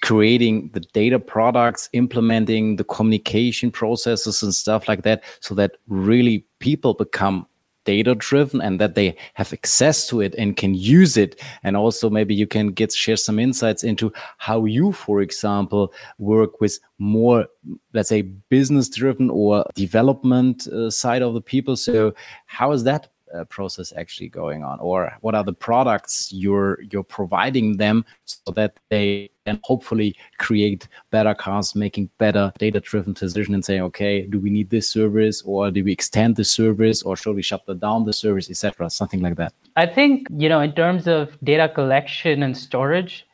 creating 0.02 0.70
the 0.74 0.80
data 0.80 1.20
products, 1.20 1.90
implementing 1.94 2.76
the 2.76 2.84
communication 2.84 3.72
processes 3.72 4.44
and 4.44 4.54
stuff 4.54 4.88
like 4.88 5.04
that, 5.04 5.24
so 5.40 5.56
that 5.56 5.78
really 5.88 6.46
people 6.60 6.94
become 6.94 7.46
data 7.86 8.14
driven 8.14 8.62
and 8.62 8.80
that 8.80 8.94
they 8.94 9.16
have 9.34 9.52
access 9.52 10.08
to 10.08 10.22
it 10.22 10.36
and 10.36 10.58
can 10.58 10.76
use 10.76 11.18
it. 11.18 11.42
And 11.64 11.76
also 11.76 12.10
maybe 12.10 12.36
you 12.36 12.46
can 12.46 12.68
get 12.68 12.92
share 12.94 13.18
some 13.18 13.40
insights 13.40 13.84
into 13.84 14.14
how 14.38 14.66
you 14.66 14.92
for 14.92 15.22
example 15.22 15.92
work 16.20 16.62
with 16.62 16.80
more 17.00 17.48
let's 17.94 18.10
say 18.10 18.22
business 18.22 18.90
driven 18.90 19.30
or 19.32 19.66
development 19.74 20.68
uh, 20.68 20.92
side 20.92 21.24
of 21.24 21.34
the 21.34 21.42
people. 21.42 21.76
So 21.76 22.14
how 22.46 22.74
is 22.74 22.84
that 22.84 23.08
uh, 23.34 23.44
process 23.46 23.94
actually 23.96 24.30
going 24.30 24.64
on, 24.64 24.80
or 24.80 25.12
what 25.22 25.36
are 25.36 25.44
the 25.44 25.54
products 25.54 26.32
you're 26.32 26.82
you're 26.92 27.04
providing 27.04 27.78
them 27.78 28.06
so 28.26 28.52
that 28.54 28.80
they 28.90 29.30
can 29.46 29.60
hopefully 29.64 30.16
create 30.38 30.88
better 31.12 31.34
cars, 31.34 31.76
making 31.76 32.10
better 32.18 32.52
data-driven 32.58 33.14
decision 33.14 33.54
and 33.54 33.64
saying, 33.64 33.82
okay, 33.82 34.22
do 34.22 34.40
we 34.40 34.50
need 34.50 34.70
this 34.70 34.90
service, 34.90 35.42
or 35.44 35.72
do 35.72 35.84
we 35.84 35.92
extend 35.92 36.36
the 36.36 36.44
service, 36.44 37.02
or 37.04 37.16
should 37.16 37.36
we 37.36 37.42
shut 37.42 37.62
down 37.80 38.06
the 38.06 38.14
service, 38.14 38.50
etc. 38.50 38.90
Something 38.90 39.22
like 39.22 39.36
that. 39.36 39.54
I 39.76 39.86
think 39.86 40.28
you 40.32 40.50
know, 40.50 40.62
in 40.62 40.74
terms 40.74 41.08
of 41.08 41.38
data 41.44 41.70
collection 41.70 42.44
and 42.44 42.58
storage, 42.58 43.26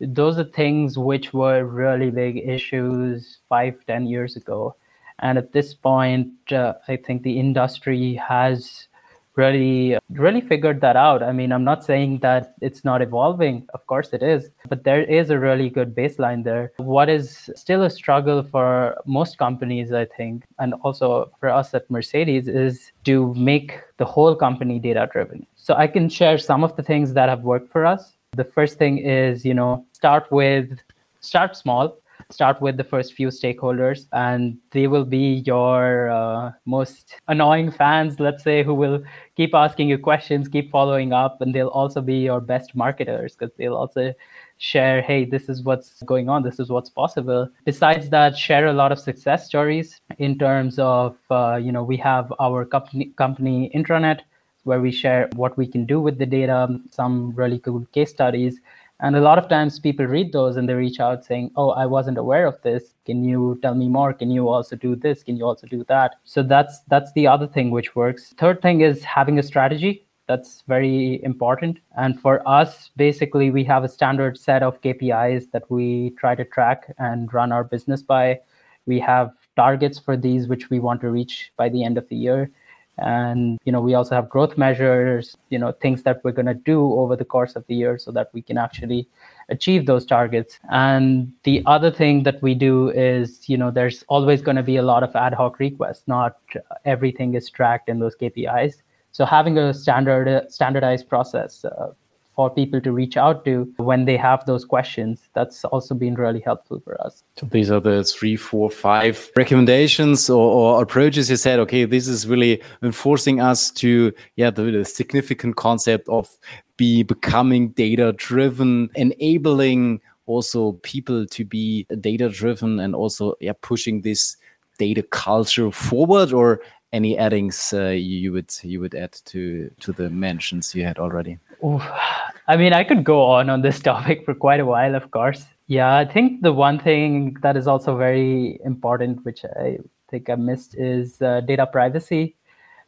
those 0.00 0.38
are 0.38 0.44
things 0.44 0.98
which 0.98 1.32
were 1.32 1.64
really 1.64 2.10
big 2.10 2.36
issues 2.38 3.38
five, 3.48 3.74
ten 3.86 4.06
years 4.06 4.36
ago 4.36 4.74
and 5.20 5.38
at 5.38 5.52
this 5.52 5.74
point, 5.74 6.52
uh, 6.52 6.74
I 6.88 6.96
think 6.96 7.22
the 7.22 7.38
industry 7.38 8.14
has 8.14 8.88
really 9.36 9.98
really 10.10 10.40
figured 10.40 10.80
that 10.80 10.96
out. 10.96 11.22
I 11.22 11.32
mean 11.32 11.52
i'm 11.52 11.64
not 11.64 11.84
saying 11.84 12.18
that 12.20 12.54
it's 12.60 12.84
not 12.84 13.02
evolving. 13.02 13.66
Of 13.74 13.86
course 13.86 14.12
it 14.12 14.22
is. 14.22 14.50
But 14.68 14.84
there 14.84 15.02
is 15.02 15.30
a 15.30 15.38
really 15.38 15.68
good 15.68 15.94
baseline 15.94 16.44
there. 16.44 16.72
What 16.76 17.08
is 17.08 17.50
still 17.54 17.82
a 17.82 17.90
struggle 17.90 18.42
for 18.42 18.96
most 19.06 19.38
companies 19.38 19.92
i 19.92 20.04
think 20.04 20.44
and 20.58 20.74
also 20.82 21.30
for 21.40 21.48
us 21.48 21.74
at 21.74 21.90
mercedes 21.90 22.48
is 22.48 22.92
to 23.04 23.34
make 23.34 23.80
the 23.96 24.04
whole 24.04 24.34
company 24.34 24.78
data 24.78 25.08
driven 25.12 25.46
so 25.56 25.74
i 25.74 25.86
can 25.86 26.08
share 26.08 26.38
some 26.38 26.64
of 26.64 26.76
the 26.76 26.82
things 26.82 27.12
that 27.12 27.28
have 27.28 27.42
worked 27.42 27.70
for 27.70 27.84
us. 27.84 28.14
The 28.32 28.44
first 28.44 28.78
thing 28.78 28.98
is 28.98 29.44
you 29.44 29.54
know 29.54 29.84
start 29.92 30.30
with 30.30 30.78
start 31.20 31.56
small 31.56 31.96
start 32.34 32.60
with 32.60 32.76
the 32.76 32.84
first 32.92 33.14
few 33.14 33.28
stakeholders 33.28 34.06
and 34.12 34.58
they 34.72 34.86
will 34.86 35.04
be 35.04 35.42
your 35.46 36.10
uh, 36.10 36.50
most 36.66 37.14
annoying 37.28 37.70
fans 37.70 38.18
let's 38.20 38.42
say 38.42 38.62
who 38.62 38.74
will 38.74 39.02
keep 39.36 39.54
asking 39.54 39.88
you 39.88 39.96
questions 39.96 40.48
keep 40.48 40.70
following 40.70 41.12
up 41.12 41.40
and 41.40 41.54
they'll 41.54 41.76
also 41.82 42.00
be 42.00 42.18
your 42.30 42.40
best 42.40 42.74
marketers 42.74 43.36
because 43.36 43.54
they'll 43.56 43.76
also 43.76 44.12
share 44.58 45.02
hey 45.02 45.24
this 45.24 45.48
is 45.48 45.62
what's 45.62 46.02
going 46.02 46.28
on. 46.28 46.42
This 46.42 46.60
is 46.60 46.68
what's 46.70 46.90
possible. 46.90 47.48
Besides 47.64 48.08
that 48.10 48.36
share 48.36 48.66
a 48.66 48.72
lot 48.72 48.92
of 48.92 48.98
success 48.98 49.46
stories 49.46 50.00
in 50.18 50.38
terms 50.38 50.78
of 50.78 51.16
uh, 51.30 51.56
you 51.56 51.72
know 51.72 51.82
we 51.82 51.96
have 51.98 52.32
our 52.40 52.64
company 52.64 53.12
company 53.16 53.70
intranet 53.74 54.20
where 54.64 54.80
we 54.80 54.90
share 54.90 55.28
what 55.34 55.56
we 55.58 55.66
can 55.66 55.84
do 55.84 56.00
with 56.00 56.18
the 56.18 56.26
data 56.26 56.80
some 56.90 57.32
really 57.32 57.58
cool 57.58 57.84
case 57.92 58.10
studies 58.10 58.60
and 59.00 59.16
a 59.16 59.20
lot 59.20 59.38
of 59.38 59.48
times 59.48 59.80
people 59.80 60.06
read 60.06 60.32
those 60.32 60.56
and 60.56 60.68
they 60.68 60.74
reach 60.74 61.00
out 61.00 61.24
saying, 61.24 61.50
Oh, 61.56 61.70
I 61.70 61.84
wasn't 61.86 62.18
aware 62.18 62.46
of 62.46 62.60
this. 62.62 62.94
Can 63.04 63.24
you 63.24 63.58
tell 63.60 63.74
me 63.74 63.88
more? 63.88 64.12
Can 64.12 64.30
you 64.30 64.48
also 64.48 64.76
do 64.76 64.94
this? 64.94 65.22
Can 65.22 65.36
you 65.36 65.44
also 65.44 65.66
do 65.66 65.84
that? 65.88 66.16
So 66.24 66.42
that's 66.42 66.80
that's 66.88 67.12
the 67.12 67.26
other 67.26 67.46
thing 67.46 67.70
which 67.70 67.96
works. 67.96 68.34
Third 68.38 68.62
thing 68.62 68.82
is 68.82 69.02
having 69.02 69.38
a 69.38 69.42
strategy. 69.42 70.06
That's 70.26 70.62
very 70.68 71.22
important. 71.22 71.80
And 71.98 72.18
for 72.18 72.46
us, 72.48 72.90
basically, 72.96 73.50
we 73.50 73.62
have 73.64 73.84
a 73.84 73.88
standard 73.88 74.38
set 74.38 74.62
of 74.62 74.80
KPIs 74.80 75.50
that 75.50 75.70
we 75.70 76.10
try 76.18 76.34
to 76.34 76.44
track 76.44 76.94
and 76.98 77.32
run 77.34 77.52
our 77.52 77.64
business 77.64 78.00
by. 78.02 78.40
We 78.86 79.00
have 79.00 79.32
targets 79.56 79.98
for 79.98 80.16
these 80.16 80.46
which 80.46 80.70
we 80.70 80.78
want 80.78 81.00
to 81.02 81.10
reach 81.10 81.52
by 81.56 81.68
the 81.68 81.84
end 81.84 81.98
of 81.98 82.08
the 82.08 82.16
year 82.16 82.50
and 82.98 83.58
you 83.64 83.72
know 83.72 83.80
we 83.80 83.94
also 83.94 84.14
have 84.14 84.28
growth 84.28 84.56
measures 84.56 85.36
you 85.50 85.58
know 85.58 85.72
things 85.72 86.02
that 86.04 86.22
we're 86.22 86.32
going 86.32 86.46
to 86.46 86.54
do 86.54 86.92
over 86.94 87.16
the 87.16 87.24
course 87.24 87.56
of 87.56 87.66
the 87.66 87.74
year 87.74 87.98
so 87.98 88.12
that 88.12 88.30
we 88.32 88.40
can 88.40 88.56
actually 88.56 89.08
achieve 89.48 89.86
those 89.86 90.06
targets. 90.06 90.58
And 90.70 91.32
the 91.42 91.62
other 91.66 91.90
thing 91.90 92.22
that 92.22 92.40
we 92.40 92.54
do 92.54 92.90
is 92.90 93.48
you 93.48 93.56
know 93.56 93.70
there's 93.70 94.04
always 94.08 94.42
going 94.42 94.56
to 94.56 94.62
be 94.62 94.76
a 94.76 94.82
lot 94.82 95.02
of 95.02 95.14
ad 95.16 95.34
hoc 95.34 95.58
requests. 95.58 96.04
Not 96.06 96.36
everything 96.84 97.34
is 97.34 97.50
tracked 97.50 97.88
in 97.88 97.98
those 97.98 98.16
kpis 98.16 98.74
so 99.14 99.24
having 99.24 99.56
a 99.58 99.72
standard 99.72 100.50
standardized 100.50 101.08
process 101.08 101.64
uh, 101.64 101.92
for 102.34 102.50
people 102.50 102.80
to 102.80 102.92
reach 102.92 103.16
out 103.16 103.44
to 103.44 103.72
when 103.76 104.04
they 104.04 104.16
have 104.16 104.44
those 104.46 104.64
questions. 104.64 105.28
That's 105.34 105.64
also 105.64 105.94
been 105.94 106.14
really 106.14 106.40
helpful 106.40 106.80
for 106.80 107.00
us. 107.00 107.22
So 107.36 107.46
these 107.46 107.70
are 107.70 107.80
the 107.80 108.04
three, 108.04 108.36
four, 108.36 108.70
five 108.70 109.30
recommendations 109.36 110.28
or, 110.28 110.76
or 110.76 110.82
approaches 110.82 111.30
you 111.30 111.36
said, 111.36 111.58
okay, 111.60 111.84
this 111.84 112.08
is 112.08 112.26
really 112.26 112.62
enforcing 112.82 113.40
us 113.40 113.70
to, 113.72 114.12
yeah, 114.36 114.50
the, 114.50 114.62
the 114.70 114.84
significant 114.84 115.56
concept 115.56 116.08
of 116.08 116.28
be 116.76 117.02
becoming 117.02 117.68
data 117.68 118.12
driven, 118.16 118.90
enabling 118.94 120.00
also 120.26 120.72
people 120.82 121.26
to 121.26 121.44
be 121.44 121.86
data 122.00 122.28
driven 122.28 122.80
and 122.80 122.94
also 122.94 123.34
yeah, 123.40 123.52
pushing 123.60 124.00
this 124.00 124.36
data 124.78 125.02
culture 125.02 125.70
forward 125.70 126.32
or 126.32 126.60
any 126.94 127.18
addings 127.18 127.72
uh, 127.72 127.88
you 127.88 128.32
would 128.32 128.54
you 128.62 128.80
would 128.80 128.94
add 128.94 129.12
to 129.26 129.70
to 129.80 129.92
the 129.92 130.08
mentions 130.08 130.74
you 130.74 130.84
had 130.84 130.98
already? 130.98 131.38
Ooh, 131.64 131.82
I 132.48 132.56
mean, 132.56 132.72
I 132.72 132.84
could 132.84 133.04
go 133.04 133.22
on 133.22 133.50
on 133.50 133.62
this 133.62 133.80
topic 133.90 134.24
for 134.24 134.34
quite 134.34 134.60
a 134.60 134.64
while, 134.64 134.94
of 134.94 135.10
course. 135.10 135.44
Yeah, 135.66 135.96
I 135.96 136.04
think 136.04 136.42
the 136.42 136.52
one 136.52 136.78
thing 136.78 137.36
that 137.42 137.56
is 137.56 137.66
also 137.66 137.96
very 137.96 138.60
important, 138.64 139.24
which 139.24 139.44
I 139.44 139.78
think 140.10 140.28
I 140.30 140.34
missed, 140.34 140.74
is 140.76 141.20
uh, 141.22 141.40
data 141.40 141.66
privacy 141.66 142.36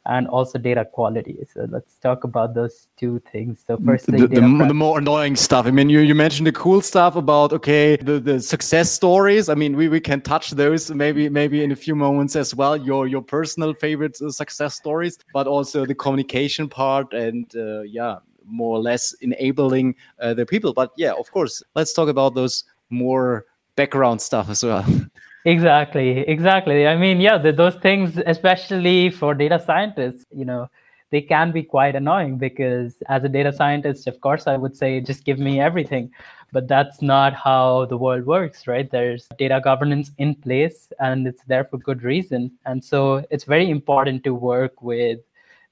and 0.08 0.28
also 0.28 0.58
data 0.58 0.84
quality. 0.84 1.36
So 1.52 1.66
let's 1.70 1.94
talk 1.96 2.24
about 2.24 2.54
those 2.54 2.88
two 2.96 3.20
things. 3.30 3.62
So 3.66 3.76
first 3.78 4.06
thing, 4.06 4.20
the, 4.20 4.28
the, 4.28 4.40
the, 4.40 4.74
more 4.74 4.98
annoying 4.98 5.36
stuff. 5.36 5.66
I 5.66 5.70
mean, 5.70 5.88
you, 5.88 6.00
you 6.00 6.14
mentioned 6.14 6.46
the 6.46 6.52
cool 6.52 6.80
stuff 6.80 7.16
about 7.16 7.52
okay, 7.52 7.96
the, 7.96 8.20
the 8.20 8.40
success 8.40 8.90
stories. 8.90 9.48
I 9.48 9.54
mean, 9.54 9.76
we, 9.76 9.88
we 9.88 10.00
can 10.00 10.20
touch 10.20 10.52
those 10.52 10.90
maybe 10.90 11.28
maybe 11.28 11.64
in 11.64 11.72
a 11.72 11.76
few 11.76 11.94
moments 11.94 12.36
as 12.36 12.54
well. 12.54 12.76
Your 12.76 13.06
your 13.06 13.22
personal 13.22 13.74
favorite 13.74 14.20
uh, 14.22 14.30
success 14.30 14.74
stories, 14.74 15.18
but 15.32 15.46
also 15.46 15.84
the 15.84 15.94
communication 15.94 16.68
part 16.68 17.12
and 17.12 17.44
uh, 17.56 17.80
yeah, 17.82 18.18
more 18.44 18.76
or 18.76 18.80
less 18.80 19.12
enabling 19.20 19.94
uh, 20.20 20.34
the 20.34 20.46
people. 20.46 20.72
But 20.72 20.92
yeah, 20.96 21.12
of 21.12 21.30
course, 21.30 21.62
let's 21.74 21.92
talk 21.92 22.08
about 22.08 22.34
those 22.34 22.64
more 22.90 23.46
background 23.74 24.22
stuff 24.22 24.48
as 24.48 24.62
well. 24.62 24.84
Exactly, 25.46 26.18
exactly. 26.28 26.88
I 26.88 26.96
mean, 26.96 27.20
yeah, 27.20 27.38
the, 27.38 27.52
those 27.52 27.76
things, 27.76 28.18
especially 28.26 29.10
for 29.10 29.32
data 29.32 29.62
scientists, 29.64 30.24
you 30.34 30.44
know, 30.44 30.68
they 31.12 31.22
can 31.22 31.52
be 31.52 31.62
quite 31.62 31.94
annoying 31.94 32.36
because 32.36 32.96
as 33.08 33.22
a 33.22 33.28
data 33.28 33.52
scientist, 33.52 34.08
of 34.08 34.20
course, 34.20 34.48
I 34.48 34.56
would 34.56 34.76
say 34.76 35.00
just 35.00 35.24
give 35.24 35.38
me 35.38 35.60
everything. 35.60 36.10
But 36.52 36.66
that's 36.68 37.00
not 37.00 37.32
how 37.34 37.86
the 37.86 37.96
world 37.96 38.26
works, 38.26 38.66
right? 38.66 38.90
There's 38.90 39.28
data 39.38 39.60
governance 39.62 40.10
in 40.18 40.34
place 40.34 40.92
and 40.98 41.26
it's 41.28 41.44
there 41.44 41.64
for 41.64 41.78
good 41.78 42.02
reason. 42.02 42.50
And 42.66 42.84
so 42.84 43.24
it's 43.30 43.44
very 43.44 43.70
important 43.70 44.24
to 44.24 44.34
work 44.34 44.82
with 44.82 45.20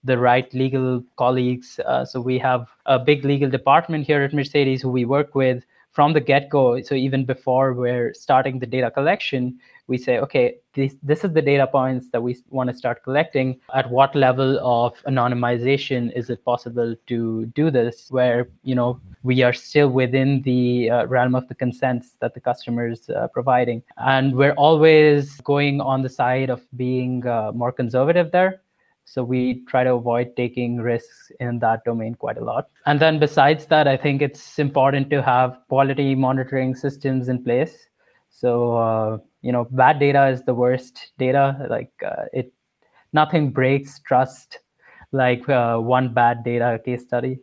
the 0.04 0.18
right 0.18 0.52
legal 0.54 1.02
colleagues. 1.16 1.80
Uh, 1.84 2.04
so 2.04 2.20
we 2.20 2.38
have 2.38 2.68
a 2.86 2.98
big 2.98 3.24
legal 3.24 3.50
department 3.50 4.06
here 4.06 4.22
at 4.22 4.34
Mercedes 4.34 4.82
who 4.82 4.90
we 4.90 5.04
work 5.04 5.34
with 5.34 5.64
from 5.94 6.12
the 6.12 6.20
get-go. 6.20 6.82
So 6.82 6.94
even 6.94 7.24
before 7.24 7.72
we're 7.72 8.12
starting 8.12 8.58
the 8.58 8.66
data 8.66 8.90
collection, 8.90 9.58
we 9.86 9.96
say, 9.96 10.18
okay, 10.18 10.56
this, 10.72 10.96
this 11.02 11.24
is 11.24 11.32
the 11.32 11.42
data 11.42 11.66
points 11.66 12.08
that 12.10 12.20
we 12.20 12.36
want 12.50 12.68
to 12.70 12.76
start 12.76 13.04
collecting. 13.04 13.60
At 13.74 13.90
what 13.90 14.14
level 14.16 14.58
of 14.60 15.00
anonymization 15.04 16.10
is 16.16 16.30
it 16.30 16.44
possible 16.44 16.96
to 17.06 17.46
do 17.54 17.70
this? 17.70 18.10
Where 18.10 18.48
you 18.64 18.74
know 18.74 19.00
we 19.22 19.42
are 19.42 19.52
still 19.52 19.88
within 19.88 20.42
the 20.42 20.90
uh, 20.90 21.06
realm 21.06 21.34
of 21.34 21.46
the 21.48 21.54
consents 21.54 22.16
that 22.20 22.34
the 22.34 22.40
customers 22.40 23.08
uh, 23.10 23.28
providing, 23.28 23.82
and 23.98 24.34
we're 24.34 24.54
always 24.54 25.40
going 25.42 25.80
on 25.80 26.02
the 26.02 26.08
side 26.08 26.50
of 26.50 26.62
being 26.76 27.26
uh, 27.26 27.52
more 27.54 27.70
conservative 27.70 28.32
there 28.32 28.62
so 29.04 29.22
we 29.22 29.64
try 29.66 29.84
to 29.84 29.94
avoid 29.94 30.34
taking 30.36 30.78
risks 30.78 31.30
in 31.40 31.58
that 31.60 31.84
domain 31.84 32.14
quite 32.14 32.38
a 32.38 32.44
lot. 32.44 32.68
And 32.86 33.00
then 33.00 33.18
besides 33.18 33.66
that, 33.66 33.86
I 33.86 33.96
think 33.96 34.22
it's 34.22 34.58
important 34.58 35.10
to 35.10 35.22
have 35.22 35.58
quality 35.68 36.14
monitoring 36.14 36.74
systems 36.74 37.28
in 37.28 37.42
place. 37.44 37.86
So 38.30 38.76
uh, 38.76 39.18
you 39.42 39.52
know, 39.52 39.68
bad 39.70 40.00
data 40.00 40.28
is 40.28 40.42
the 40.42 40.54
worst 40.54 41.12
data. 41.18 41.66
Like 41.68 41.92
uh, 42.04 42.24
it, 42.32 42.52
nothing 43.12 43.50
breaks 43.50 44.00
trust 44.00 44.58
like 45.12 45.48
uh, 45.48 45.78
one 45.78 46.12
bad 46.12 46.42
data 46.44 46.80
case 46.84 47.02
study. 47.02 47.38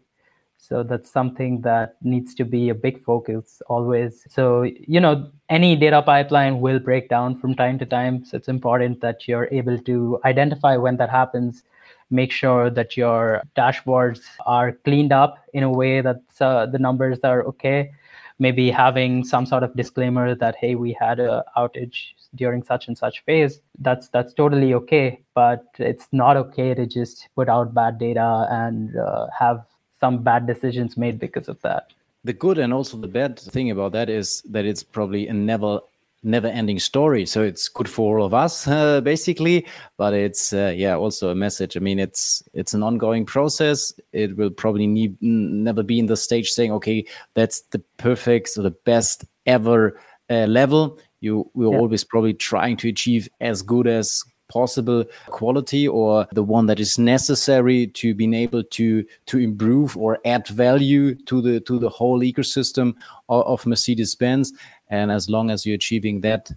So 0.64 0.84
that's 0.84 1.10
something 1.10 1.62
that 1.62 1.96
needs 2.04 2.36
to 2.36 2.46
be 2.46 2.70
a 2.70 2.76
big 2.76 3.04
focus 3.04 3.64
always. 3.68 4.28
So, 4.30 4.62
you 4.62 5.00
know, 5.00 5.32
any 5.50 5.76
data 5.76 6.04
pipeline 6.04 6.62
will 6.62 6.78
break 6.78 7.10
down 7.10 7.40
from 7.40 7.56
time 7.56 7.80
to 7.80 7.86
time. 7.86 8.24
So 8.24 8.38
it's 8.38 8.48
important 8.48 9.02
that 9.02 9.28
you're 9.28 9.50
able 9.52 9.80
to 9.80 10.20
identify 10.24 10.78
when 10.78 10.98
that 10.98 11.10
happens, 11.10 11.64
make 12.12 12.32
sure 12.32 12.70
that 12.70 12.96
your 12.96 13.42
dashboards 13.58 14.22
are 14.46 14.74
cleaned 14.86 15.12
up 15.12 15.40
in 15.52 15.64
a 15.64 15.70
way 15.70 16.00
that 16.00 16.22
uh, 16.40 16.68
the 16.68 16.78
numbers 16.78 17.18
are 17.24 17.44
okay. 17.46 17.92
Maybe 18.38 18.70
having 18.70 19.24
some 19.24 19.48
sort 19.48 19.64
of 19.64 19.76
disclaimer 19.76 20.36
that, 20.36 20.56
hey, 20.58 20.76
we 20.76 20.94
had 20.94 21.20
a 21.20 21.44
outage 21.58 22.14
during 22.36 22.62
such 22.64 22.88
and 22.88 22.98
such 22.98 23.26
phase 23.26 23.60
that's 23.80 24.08
that's 24.08 24.34
totally 24.34 24.74
okay 24.74 25.20
but 25.34 25.66
it's 25.80 26.08
not 26.14 26.38
okay 26.38 26.74
to 26.74 26.86
just 26.86 27.28
put 27.36 27.50
out 27.50 27.74
bad 27.74 28.00
data 28.00 28.48
and 28.50 28.96
uh, 28.96 29.28
have 29.38 29.66
some 30.02 30.24
bad 30.24 30.46
decisions 30.46 30.98
made 30.98 31.20
because 31.20 31.48
of 31.48 31.62
that. 31.62 31.94
The 32.26 32.34
good 32.34 32.58
and 32.58 32.74
also 32.74 32.98
the 32.98 33.08
bad 33.08 33.40
thing 33.40 33.72
about 33.72 33.94
that 33.94 34.10
is 34.10 34.42
that 34.50 34.66
it's 34.66 34.84
probably 34.84 35.28
a 35.28 35.34
never 35.34 35.80
never 36.24 36.48
ending 36.48 36.78
story 36.78 37.26
so 37.26 37.42
it's 37.42 37.68
good 37.68 37.90
for 37.90 38.20
all 38.20 38.26
of 38.28 38.32
us 38.32 38.68
uh, 38.68 39.02
basically 39.14 39.66
but 39.98 40.14
it's 40.14 40.54
uh, 40.54 40.72
yeah 40.76 40.96
also 40.96 41.30
a 41.30 41.36
message 41.36 41.76
i 41.76 41.80
mean 41.80 41.98
it's 41.98 42.44
it's 42.54 42.76
an 42.76 42.84
ongoing 42.84 43.26
process 43.26 43.92
it 44.14 44.38
will 44.38 44.52
probably 44.52 44.86
need 44.86 45.18
never 45.20 45.82
be 45.82 45.98
in 45.98 46.06
the 46.06 46.16
stage 46.16 46.52
saying 46.52 46.72
okay 46.72 47.04
that's 47.34 47.62
the 47.72 47.80
perfect 47.98 48.56
or 48.56 48.62
the 48.62 48.78
best 48.86 49.26
ever 49.48 50.00
uh, 50.30 50.46
level 50.46 51.00
you 51.22 51.50
will 51.56 51.72
yeah. 51.72 51.80
always 51.80 52.04
probably 52.04 52.36
trying 52.36 52.78
to 52.78 52.88
achieve 52.88 53.28
as 53.40 53.64
good 53.64 53.88
as 53.88 54.24
possible 54.52 55.04
quality 55.28 55.88
or 55.88 56.28
the 56.34 56.44
one 56.44 56.66
that 56.68 56.80
is 56.80 56.98
necessary 56.98 57.88
to 57.88 58.14
being 58.14 58.34
able 58.34 58.64
to 58.64 59.06
to 59.26 59.38
improve 59.40 59.98
or 59.98 60.20
add 60.26 60.48
value 60.48 61.16
to 61.30 61.42
the 61.42 61.60
to 61.62 61.80
the 61.80 61.90
whole 61.90 62.20
ecosystem 62.20 62.94
of, 63.30 63.46
of 63.46 63.66
Mercedes 63.66 64.16
Benz 64.16 64.54
and 64.90 65.12
as 65.12 65.30
long 65.30 65.50
as 65.50 65.66
you're 65.66 65.76
achieving 65.76 66.22
that 66.22 66.52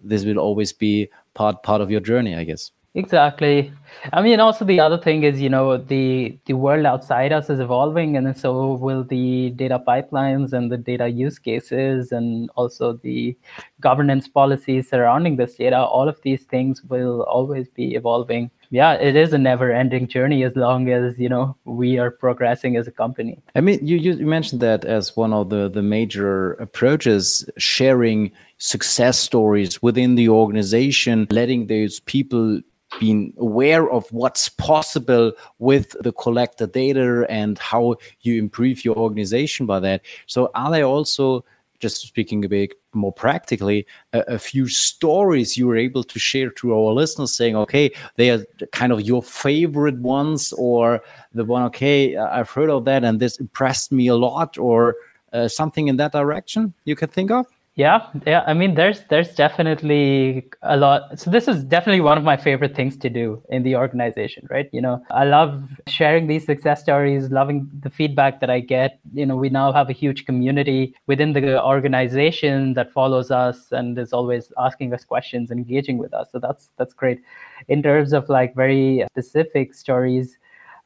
this 0.00 0.24
will 0.24 0.38
always 0.38 0.72
be 0.72 1.08
part 1.34 1.62
part 1.62 1.80
of 1.80 1.90
your 1.90 2.00
journey 2.00 2.34
i 2.36 2.44
guess 2.44 2.70
exactly. 2.94 3.72
I 4.12 4.22
mean 4.22 4.40
also 4.40 4.64
the 4.64 4.80
other 4.80 4.98
thing 4.98 5.22
is 5.22 5.40
you 5.40 5.48
know 5.48 5.76
the 5.76 6.38
the 6.46 6.54
world 6.54 6.86
outside 6.86 7.32
us 7.32 7.50
is 7.50 7.60
evolving 7.60 8.16
and 8.16 8.36
so 8.36 8.74
will 8.74 9.04
the 9.04 9.50
data 9.50 9.82
pipelines 9.86 10.52
and 10.52 10.70
the 10.70 10.76
data 10.76 11.08
use 11.08 11.38
cases 11.38 12.12
and 12.12 12.50
also 12.54 12.94
the 12.94 13.36
governance 13.80 14.28
policies 14.28 14.88
surrounding 14.88 15.36
this 15.36 15.54
data. 15.56 15.78
All 15.78 16.08
of 16.08 16.20
these 16.22 16.44
things 16.44 16.82
will 16.84 17.22
always 17.22 17.68
be 17.68 17.94
evolving. 17.94 18.50
Yeah 18.70 18.94
it 18.94 19.16
is 19.16 19.32
a 19.32 19.38
never 19.38 19.72
ending 19.72 20.08
journey 20.08 20.42
as 20.44 20.54
long 20.54 20.90
as 20.90 21.18
you 21.18 21.28
know 21.28 21.56
we 21.64 21.98
are 21.98 22.10
progressing 22.10 22.76
as 22.76 22.86
a 22.86 22.92
company. 22.92 23.40
I 23.54 23.60
mean 23.60 23.78
you, 23.86 23.96
you 23.96 24.26
mentioned 24.26 24.60
that 24.60 24.84
as 24.84 25.16
one 25.16 25.32
of 25.32 25.48
the 25.48 25.68
the 25.68 25.82
major 25.82 26.52
approaches 26.54 27.48
sharing 27.56 28.30
success 28.58 29.18
stories 29.18 29.80
within 29.82 30.16
the 30.16 30.28
organization 30.28 31.26
letting 31.30 31.68
those 31.68 32.00
people 32.00 32.60
being 32.98 33.32
aware 33.38 33.90
of 33.90 34.10
what's 34.12 34.48
possible 34.48 35.32
with 35.58 35.94
the 36.00 36.12
collector 36.12 36.66
data 36.66 37.26
and 37.28 37.58
how 37.58 37.96
you 38.22 38.38
improve 38.38 38.84
your 38.84 38.96
organization 38.96 39.66
by 39.66 39.78
that 39.78 40.00
so 40.26 40.50
are 40.54 40.70
there 40.70 40.84
also 40.84 41.44
just 41.78 42.02
speaking 42.02 42.44
a 42.44 42.48
bit 42.48 42.72
more 42.92 43.12
practically, 43.12 43.86
a, 44.12 44.20
a, 44.20 44.38
few 44.38 44.66
stories 44.66 45.56
you 45.56 45.66
were 45.66 45.76
able 45.76 46.02
to 46.02 46.18
share 46.18 46.50
to 46.50 46.74
our 46.74 46.92
listeners 46.92 47.32
saying, 47.32 47.56
okay, 47.56 47.90
they 48.16 48.30
are 48.30 48.44
kind 48.72 48.92
of 48.92 49.00
your 49.02 49.22
favorite 49.22 49.96
ones, 49.98 50.52
or 50.54 51.00
the 51.32 51.44
one, 51.44 51.62
okay, 51.64 52.16
I've 52.16 52.50
heard 52.50 52.70
of 52.70 52.84
that 52.86 53.04
and 53.04 53.20
this 53.20 53.38
impressed 53.38 53.92
me 53.92 54.08
a 54.08 54.16
lot, 54.16 54.58
or 54.58 54.96
uh, 55.32 55.48
something 55.48 55.88
in 55.88 55.96
that 55.96 56.12
direction 56.12 56.74
you 56.84 56.96
can 56.96 57.08
think 57.08 57.30
of? 57.30 57.46
Yeah, 57.78 58.08
yeah. 58.26 58.42
I 58.44 58.54
mean, 58.54 58.74
there's 58.74 59.04
there's 59.08 59.36
definitely 59.36 60.50
a 60.62 60.76
lot. 60.76 61.16
So 61.16 61.30
this 61.30 61.46
is 61.46 61.62
definitely 61.62 62.00
one 62.00 62.18
of 62.18 62.24
my 62.24 62.36
favorite 62.36 62.74
things 62.74 62.96
to 62.96 63.08
do 63.08 63.40
in 63.50 63.62
the 63.62 63.76
organization, 63.76 64.48
right? 64.50 64.68
You 64.72 64.80
know, 64.80 65.00
I 65.12 65.22
love 65.22 65.62
sharing 65.86 66.26
these 66.26 66.44
success 66.44 66.80
stories, 66.80 67.30
loving 67.30 67.70
the 67.84 67.88
feedback 67.88 68.40
that 68.40 68.50
I 68.50 68.58
get. 68.58 68.98
You 69.14 69.26
know, 69.26 69.36
we 69.36 69.48
now 69.48 69.70
have 69.70 69.88
a 69.90 69.92
huge 69.92 70.26
community 70.26 70.92
within 71.06 71.32
the 71.34 71.62
organization 71.64 72.74
that 72.74 72.92
follows 72.92 73.30
us 73.30 73.70
and 73.70 73.96
is 73.96 74.12
always 74.12 74.50
asking 74.58 74.92
us 74.92 75.04
questions, 75.04 75.52
engaging 75.52 75.98
with 75.98 76.12
us. 76.12 76.32
So 76.32 76.40
that's 76.40 76.70
that's 76.78 76.92
great. 76.92 77.20
In 77.68 77.80
terms 77.80 78.12
of 78.12 78.28
like 78.28 78.56
very 78.56 79.04
specific 79.12 79.72
stories, 79.72 80.36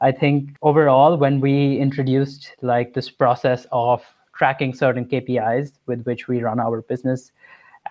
I 0.02 0.12
think 0.12 0.56
overall 0.60 1.16
when 1.16 1.40
we 1.40 1.78
introduced 1.78 2.52
like 2.60 2.92
this 2.92 3.08
process 3.08 3.66
of 3.72 4.04
tracking 4.42 4.74
certain 4.74 5.04
KPIs 5.04 5.70
with 5.86 6.02
which 6.02 6.26
we 6.26 6.42
run 6.42 6.58
our 6.58 6.82
business 6.82 7.30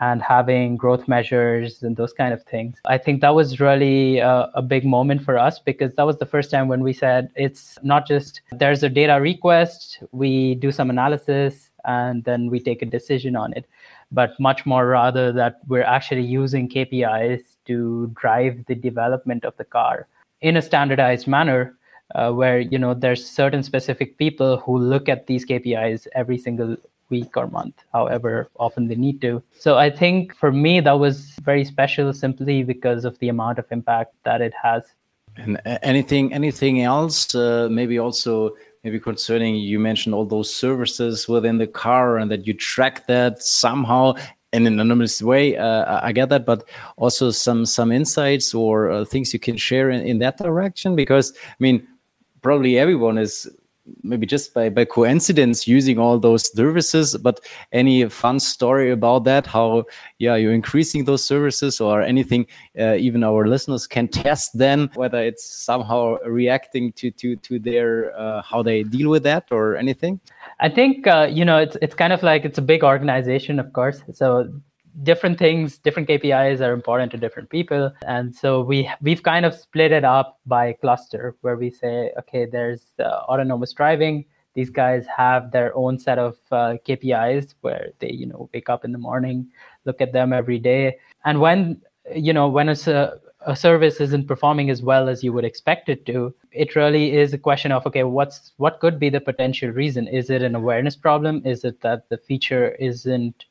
and 0.01 0.21
having 0.21 0.75
growth 0.75 1.07
measures 1.07 1.81
and 1.81 1.95
those 1.95 2.11
kind 2.11 2.33
of 2.33 2.43
things. 2.43 2.77
I 2.83 2.97
think 2.97 3.21
that 3.21 3.33
was 3.33 3.61
really 3.61 4.17
a, 4.17 4.51
a, 4.53 4.61
big 4.61 4.83
moment 4.83 5.23
for 5.23 5.37
us 5.37 5.59
because 5.59 5.93
that 5.93 6.05
was 6.05 6.17
the 6.17 6.25
first 6.25 6.51
time 6.51 6.67
when 6.67 6.81
we 6.83 6.91
said 6.91 7.29
it's 7.35 7.79
not 7.83 8.05
just 8.05 8.41
there's 8.51 8.83
a 8.83 8.89
data 8.89 9.21
request, 9.21 10.03
we 10.11 10.55
do 10.55 10.73
some 10.73 10.89
analysis, 10.89 11.69
and 11.85 12.21
then 12.25 12.49
we 12.49 12.59
take 12.59 12.81
a 12.81 12.85
decision 12.97 13.37
on 13.37 13.53
it, 13.53 13.65
but 14.11 14.37
much 14.37 14.65
more 14.65 14.87
rather 14.87 15.31
that 15.31 15.61
we're 15.69 15.89
actually 15.97 16.25
using 16.41 16.67
KPIs 16.67 17.43
to 17.67 18.11
drive 18.21 18.65
the 18.67 18.75
development 18.75 19.45
of 19.45 19.55
the 19.55 19.63
car 19.63 20.07
in 20.41 20.57
a 20.57 20.61
standardized 20.61 21.27
manner 21.27 21.77
uh, 22.15 22.31
where 22.31 22.59
you 22.59 22.77
know 22.77 22.93
there's 22.93 23.27
certain 23.27 23.63
specific 23.63 24.17
people 24.17 24.57
who 24.57 24.77
look 24.77 25.09
at 25.09 25.27
these 25.27 25.45
KPIs 25.45 26.07
every 26.13 26.37
single 26.37 26.77
week 27.09 27.35
or 27.37 27.47
month, 27.47 27.75
however 27.93 28.49
often 28.57 28.87
they 28.87 28.95
need 28.95 29.21
to. 29.21 29.43
So 29.59 29.77
I 29.77 29.89
think 29.89 30.35
for 30.35 30.51
me 30.51 30.79
that 30.79 30.97
was 30.97 31.35
very 31.43 31.65
special 31.65 32.13
simply 32.13 32.63
because 32.63 33.05
of 33.05 33.19
the 33.19 33.29
amount 33.29 33.59
of 33.59 33.65
impact 33.71 34.13
that 34.23 34.41
it 34.41 34.53
has. 34.61 34.83
And 35.37 35.57
uh, 35.65 35.77
anything 35.83 36.33
anything 36.33 36.81
else? 36.81 37.35
Uh, 37.35 37.67
maybe 37.69 37.99
also 37.99 38.55
maybe 38.83 38.99
concerning 38.99 39.55
you 39.55 39.79
mentioned 39.79 40.15
all 40.15 40.25
those 40.25 40.53
services 40.53 41.27
within 41.27 41.57
the 41.57 41.67
car 41.67 42.17
and 42.17 42.31
that 42.31 42.47
you 42.47 42.53
track 42.53 43.07
that 43.07 43.43
somehow 43.43 44.13
in 44.53 44.67
an 44.67 44.73
anonymous 44.73 45.21
way. 45.21 45.55
Uh, 45.57 45.99
I 46.03 46.11
get 46.11 46.29
that, 46.29 46.45
but 46.45 46.67
also 46.97 47.31
some 47.31 47.65
some 47.65 47.91
insights 47.91 48.53
or 48.53 48.91
uh, 48.91 49.05
things 49.05 49.33
you 49.33 49.39
can 49.39 49.57
share 49.57 49.89
in, 49.89 50.01
in 50.05 50.19
that 50.19 50.37
direction 50.37 50.95
because 50.95 51.33
I 51.35 51.55
mean 51.59 51.87
probably 52.41 52.77
everyone 52.77 53.17
is 53.17 53.49
maybe 54.03 54.25
just 54.25 54.53
by, 54.53 54.69
by 54.69 54.85
coincidence 54.85 55.67
using 55.67 55.97
all 55.97 56.19
those 56.19 56.51
services 56.55 57.17
but 57.17 57.39
any 57.71 58.07
fun 58.07 58.39
story 58.39 58.91
about 58.91 59.23
that? 59.23 59.45
How 59.45 59.85
yeah 60.19 60.35
you're 60.35 60.53
increasing 60.53 61.05
those 61.05 61.23
services 61.23 61.81
or 61.81 62.01
anything 62.01 62.45
uh, 62.79 62.95
even 62.95 63.23
our 63.23 63.47
listeners 63.47 63.87
can 63.87 64.07
test 64.07 64.57
then 64.57 64.89
whether 64.95 65.19
it's 65.19 65.43
somehow 65.43 66.17
reacting 66.25 66.91
to 66.93 67.11
to 67.11 67.35
to 67.37 67.59
their 67.59 68.17
uh, 68.17 68.41
how 68.41 68.61
they 68.61 68.83
deal 68.83 69.09
with 69.09 69.23
that 69.23 69.45
or 69.51 69.75
anything? 69.75 70.19
I 70.59 70.69
think 70.69 71.07
uh, 71.07 71.27
you 71.31 71.45
know 71.45 71.57
it's 71.57 71.77
it's 71.81 71.95
kind 71.95 72.13
of 72.13 72.23
like 72.23 72.45
it's 72.45 72.57
a 72.57 72.63
big 72.63 72.83
organization 72.83 73.59
of 73.59 73.73
course. 73.73 74.03
So 74.13 74.51
different 75.03 75.39
things 75.39 75.77
different 75.77 76.07
kpis 76.09 76.61
are 76.61 76.73
important 76.73 77.11
to 77.11 77.17
different 77.17 77.49
people. 77.49 77.91
And 78.05 78.35
so 78.35 78.61
we 78.61 78.89
we've 79.01 79.23
kind 79.23 79.45
of 79.45 79.53
split 79.53 79.91
it 79.91 80.03
up 80.03 80.39
by 80.45 80.73
cluster 80.73 81.35
where 81.41 81.55
we 81.55 81.69
say 81.69 82.11
okay 82.19 82.45
there's 82.45 82.83
autonomous 82.99 83.73
driving. 83.73 84.25
These 84.53 84.69
guys 84.69 85.05
have 85.15 85.51
their 85.51 85.73
own 85.75 85.97
set 85.97 86.19
of 86.19 86.37
uh, 86.51 86.75
kpis 86.85 87.53
where 87.61 87.91
they 87.99 88.11
you 88.11 88.25
know 88.25 88.49
wake 88.53 88.69
up 88.69 88.85
in 88.85 88.91
the 88.91 88.97
morning 88.97 89.47
look 89.85 90.01
at 90.01 90.13
them 90.13 90.33
every 90.33 90.59
day. 90.59 90.97
And 91.25 91.39
when 91.39 91.81
you 92.15 92.33
know 92.33 92.47
when 92.47 92.69
a, 92.69 93.13
a 93.45 93.55
service 93.55 93.99
isn't 93.99 94.27
performing 94.27 94.69
as 94.69 94.81
well 94.81 95.09
as 95.09 95.23
you 95.23 95.33
would 95.33 95.45
expect 95.45 95.89
it 95.89 96.05
to 96.07 96.33
it 96.51 96.75
really 96.75 97.13
is 97.13 97.33
a 97.33 97.37
question 97.37 97.71
of 97.71 97.85
okay 97.87 98.03
what's 98.03 98.51
what 98.57 98.79
could 98.79 98.99
be 98.99 99.09
the 99.09 99.21
potential 99.21 99.69
reason? 99.69 100.07
Is 100.07 100.29
it 100.29 100.41
an 100.41 100.55
awareness 100.55 100.95
problem? 100.95 101.41
Is 101.45 101.63
it 101.63 101.81
that 101.81 102.09
the 102.09 102.17
feature 102.17 102.71
isn't 102.71 103.45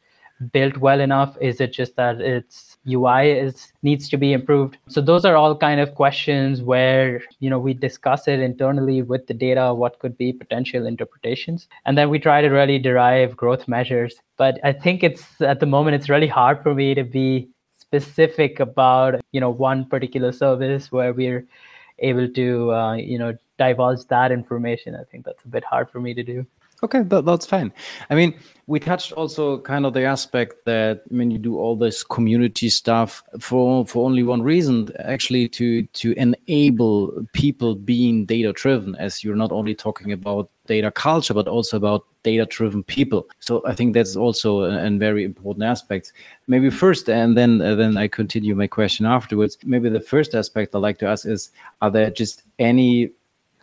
built 0.52 0.78
well 0.78 1.00
enough? 1.00 1.36
Is 1.40 1.60
it 1.60 1.72
just 1.72 1.96
that 1.96 2.20
its 2.20 2.76
UI 2.88 3.32
is 3.32 3.72
needs 3.82 4.08
to 4.08 4.16
be 4.16 4.32
improved? 4.32 4.78
So 4.88 5.00
those 5.00 5.24
are 5.24 5.36
all 5.36 5.56
kind 5.56 5.80
of 5.80 5.94
questions 5.94 6.62
where 6.62 7.22
you 7.40 7.50
know 7.50 7.58
we 7.58 7.74
discuss 7.74 8.28
it 8.28 8.40
internally 8.40 9.02
with 9.02 9.26
the 9.26 9.34
data, 9.34 9.74
what 9.74 9.98
could 9.98 10.16
be 10.16 10.32
potential 10.32 10.86
interpretations, 10.86 11.68
and 11.84 11.96
then 11.96 12.10
we 12.10 12.18
try 12.18 12.40
to 12.40 12.48
really 12.48 12.78
derive 12.78 13.36
growth 13.36 13.68
measures. 13.68 14.14
But 14.36 14.58
I 14.64 14.72
think 14.72 15.02
it's 15.02 15.40
at 15.40 15.60
the 15.60 15.66
moment 15.66 15.96
it's 15.96 16.08
really 16.08 16.28
hard 16.28 16.62
for 16.62 16.74
me 16.74 16.94
to 16.94 17.04
be 17.04 17.48
specific 17.78 18.60
about 18.60 19.20
you 19.32 19.40
know 19.40 19.50
one 19.50 19.84
particular 19.84 20.32
service 20.32 20.92
where 20.92 21.12
we're 21.12 21.46
able 21.98 22.28
to 22.28 22.72
uh, 22.72 22.94
you 22.94 23.18
know 23.18 23.36
divulge 23.58 24.06
that 24.06 24.32
information. 24.32 24.94
I 24.94 25.04
think 25.04 25.24
that's 25.24 25.44
a 25.44 25.48
bit 25.48 25.64
hard 25.64 25.90
for 25.90 26.00
me 26.00 26.14
to 26.14 26.22
do. 26.22 26.46
Okay, 26.82 27.02
that, 27.02 27.26
that's 27.26 27.44
fine. 27.44 27.72
I 28.08 28.14
mean, 28.14 28.34
we 28.66 28.80
touched 28.80 29.12
also 29.12 29.58
kind 29.58 29.84
of 29.84 29.92
the 29.92 30.04
aspect 30.04 30.64
that 30.64 31.02
when 31.08 31.30
you 31.30 31.38
do 31.38 31.58
all 31.58 31.76
this 31.76 32.02
community 32.02 32.68
stuff 32.70 33.22
for 33.38 33.84
for 33.84 34.06
only 34.06 34.22
one 34.22 34.42
reason, 34.42 34.90
actually 35.00 35.48
to 35.48 35.82
to 35.82 36.12
enable 36.12 37.12
people 37.32 37.74
being 37.74 38.24
data 38.24 38.52
driven, 38.52 38.94
as 38.96 39.22
you're 39.22 39.36
not 39.36 39.52
only 39.52 39.74
talking 39.74 40.12
about 40.12 40.48
data 40.66 40.90
culture 40.90 41.34
but 41.34 41.48
also 41.48 41.76
about 41.76 42.06
data 42.22 42.46
driven 42.46 42.82
people. 42.84 43.26
So 43.40 43.60
I 43.66 43.74
think 43.74 43.92
that's 43.92 44.14
also 44.14 44.60
a, 44.60 44.86
a, 44.86 44.90
very 44.90 45.24
important 45.24 45.64
aspect. 45.64 46.12
Maybe 46.46 46.70
first, 46.70 47.08
and 47.08 47.36
then 47.36 47.60
uh, 47.60 47.74
then 47.74 47.96
I 47.96 48.08
continue 48.08 48.54
my 48.54 48.68
question 48.68 49.04
afterwards. 49.04 49.58
Maybe 49.64 49.88
the 49.88 50.00
first 50.00 50.34
aspect 50.34 50.74
I'd 50.74 50.78
like 50.78 50.98
to 50.98 51.06
ask 51.06 51.26
is: 51.26 51.50
Are 51.82 51.90
there 51.90 52.10
just 52.10 52.44
any 52.58 53.10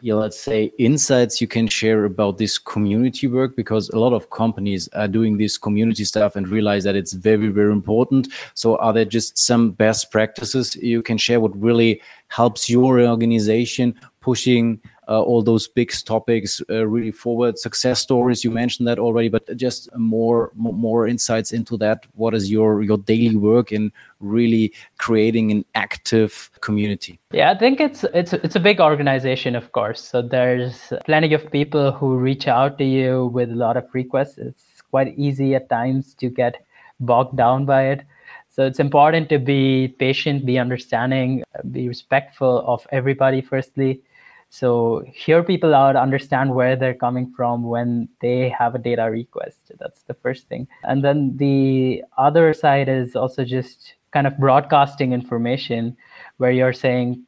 yeah, 0.01 0.13
let's 0.13 0.39
say 0.39 0.71
insights 0.77 1.41
you 1.41 1.47
can 1.47 1.67
share 1.67 2.05
about 2.05 2.37
this 2.37 2.59
community 2.59 3.27
work 3.27 3.55
because 3.55 3.89
a 3.89 3.99
lot 3.99 4.13
of 4.13 4.29
companies 4.29 4.87
are 4.93 5.07
doing 5.07 5.37
this 5.37 5.57
community 5.57 6.05
stuff 6.05 6.35
and 6.35 6.47
realize 6.47 6.83
that 6.83 6.95
it's 6.95 7.13
very 7.13 7.47
very 7.47 7.71
important. 7.71 8.27
So 8.53 8.77
are 8.77 8.93
there 8.93 9.05
just 9.05 9.37
some 9.37 9.71
best 9.71 10.11
practices 10.11 10.75
you 10.75 11.01
can 11.01 11.17
share 11.17 11.39
what 11.39 11.59
really 11.59 12.01
helps 12.27 12.69
your 12.69 12.99
organization 12.99 13.95
pushing 14.21 14.79
all 15.15 15.41
those 15.41 15.67
big 15.67 15.91
topics 16.05 16.61
uh, 16.69 16.85
really 16.85 17.11
forward. 17.11 17.57
Success 17.57 18.01
stories, 18.01 18.43
you 18.43 18.51
mentioned 18.51 18.87
that 18.87 18.99
already, 18.99 19.29
but 19.29 19.55
just 19.55 19.89
more 19.95 20.51
more 20.55 21.07
insights 21.07 21.51
into 21.51 21.77
that. 21.77 22.05
What 22.15 22.33
is 22.33 22.51
your 22.51 22.81
your 22.81 22.97
daily 22.97 23.35
work 23.35 23.71
in 23.71 23.91
really 24.19 24.73
creating 24.97 25.51
an 25.51 25.65
active 25.75 26.49
community? 26.61 27.19
Yeah, 27.31 27.51
I 27.51 27.57
think 27.57 27.79
it's 27.79 28.03
it's 28.13 28.33
it's 28.33 28.55
a 28.55 28.59
big 28.59 28.79
organization, 28.79 29.55
of 29.55 29.71
course. 29.71 30.01
So 30.01 30.21
there's 30.21 30.93
plenty 31.05 31.33
of 31.33 31.51
people 31.51 31.91
who 31.91 32.17
reach 32.17 32.47
out 32.47 32.77
to 32.77 32.83
you 32.83 33.27
with 33.27 33.51
a 33.51 33.55
lot 33.55 33.77
of 33.77 33.85
requests. 33.93 34.37
It's 34.37 34.81
quite 34.91 35.17
easy 35.17 35.55
at 35.55 35.69
times 35.69 36.13
to 36.15 36.29
get 36.29 36.63
bogged 36.99 37.37
down 37.37 37.65
by 37.65 37.87
it. 37.87 38.01
So 38.49 38.65
it's 38.65 38.79
important 38.79 39.29
to 39.29 39.37
be 39.37 39.89
patient, 39.99 40.45
be 40.45 40.57
understanding, 40.57 41.43
be 41.71 41.87
respectful 41.87 42.63
of 42.65 42.87
everybody, 42.91 43.39
firstly. 43.39 44.01
So 44.49 45.03
hear 45.13 45.43
people 45.43 45.75
out, 45.75 45.95
understand 45.95 46.55
where 46.55 46.75
they're 46.75 46.93
coming 46.93 47.33
from 47.35 47.63
when 47.63 48.07
they 48.21 48.49
have 48.49 48.75
a 48.75 48.79
data 48.79 49.03
request. 49.03 49.71
That's 49.79 50.03
the 50.03 50.13
first 50.13 50.47
thing. 50.47 50.67
And 50.83 51.03
then 51.03 51.35
the 51.37 52.03
other 52.17 52.53
side 52.53 52.87
is 52.87 53.15
also 53.15 53.43
just 53.43 53.95
kind 54.11 54.25
of 54.25 54.37
broadcasting 54.37 55.11
information 55.11 55.97
where 56.37 56.51
you're 56.51 56.73
saying, 56.73 57.23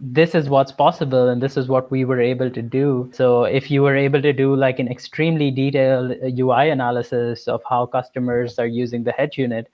this 0.00 0.34
is 0.34 0.48
what's 0.48 0.72
possible 0.72 1.28
and 1.28 1.40
this 1.40 1.56
is 1.56 1.68
what 1.68 1.90
we 1.90 2.04
were 2.04 2.20
able 2.20 2.50
to 2.50 2.60
do. 2.60 3.08
So 3.14 3.44
if 3.44 3.70
you 3.70 3.82
were 3.82 3.96
able 3.96 4.20
to 4.22 4.32
do 4.32 4.56
like 4.56 4.80
an 4.80 4.88
extremely 4.88 5.52
detailed 5.52 6.12
uh, 6.12 6.30
UI 6.36 6.70
analysis 6.70 7.46
of 7.46 7.62
how 7.68 7.86
customers 7.86 8.58
are 8.58 8.66
using 8.66 9.04
the 9.04 9.12
head 9.12 9.36
unit, 9.36 9.70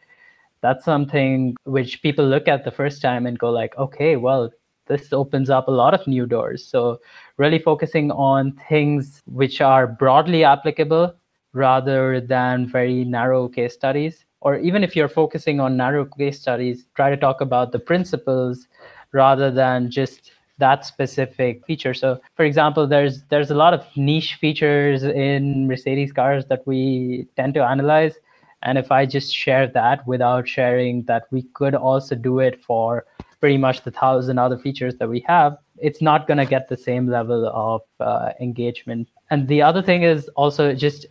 that's 0.61 0.85
something 0.85 1.57
which 1.65 2.03
people 2.03 2.27
look 2.27 2.49
at 2.49 2.65
the 2.65 2.71
first 2.71 3.01
time 3.01 3.27
and 3.27 3.39
go 3.39 3.51
like 3.51 3.77
okay 3.79 4.17
well 4.17 4.51
this 4.91 5.13
opens 5.13 5.49
up 5.49 5.69
a 5.69 5.71
lot 5.71 5.95
of 5.95 6.07
new 6.07 6.27
doors. 6.27 6.67
So 6.67 7.01
really 7.37 7.61
focusing 7.61 8.11
on 8.11 8.59
things 8.69 9.23
which 9.27 9.61
are 9.61 9.87
broadly 9.87 10.43
applicable 10.45 11.15
rather 11.53 12.21
than 12.21 12.69
very 12.69 13.05
narrow 13.05 13.49
case 13.49 13.73
studies. 13.73 14.25
Or 14.41 14.59
even 14.59 14.83
if 14.83 14.97
you're 14.97 15.09
focusing 15.09 15.61
on 15.61 15.77
narrow 15.77 16.05
case 16.05 16.41
studies 16.41 16.87
try 16.97 17.09
to 17.09 17.17
talk 17.17 17.41
about 17.41 17.71
the 17.71 17.79
principles 17.79 18.67
rather 19.13 19.51
than 19.51 19.91
just 19.91 20.33
that 20.59 20.85
specific 20.85 21.65
feature. 21.67 21.95
So 21.95 22.21
for 22.35 22.45
example 22.45 22.87
there's 22.87 23.23
there's 23.31 23.51
a 23.51 23.55
lot 23.55 23.75
of 23.75 23.87
niche 23.97 24.35
features 24.35 25.05
in 25.05 25.69
mercedes 25.69 26.13
cars 26.13 26.47
that 26.47 26.67
we 26.67 27.29
tend 27.37 27.55
to 27.55 27.65
analyze. 27.65 28.15
And 28.63 28.77
if 28.77 28.91
I 28.91 29.07
just 29.07 29.35
share 29.35 29.67
that 29.69 30.07
without 30.07 30.49
sharing 30.49 31.05
that 31.05 31.25
we 31.31 31.45
could 31.55 31.75
also 31.75 32.15
do 32.15 32.41
it 32.41 32.63
for 32.63 33.07
pretty 33.41 33.57
much 33.57 33.83
the 33.83 33.91
thousand 33.91 34.39
other 34.39 34.59
features 34.59 34.95
that 34.97 35.09
we 35.09 35.25
have, 35.27 35.57
it's 35.79 36.03
not 36.03 36.27
going 36.27 36.39
to 36.39 36.47
get 36.47 36.69
the 36.69 36.77
same 36.77 37.09
level 37.09 37.47
of 37.47 37.83
uh, 38.01 38.33
engagement. 38.41 39.09
And 39.31 39.49
the 39.49 39.63
other 39.63 39.83
thing 39.83 40.03
is 40.03 40.29
also 40.37 40.75
just 40.75 41.07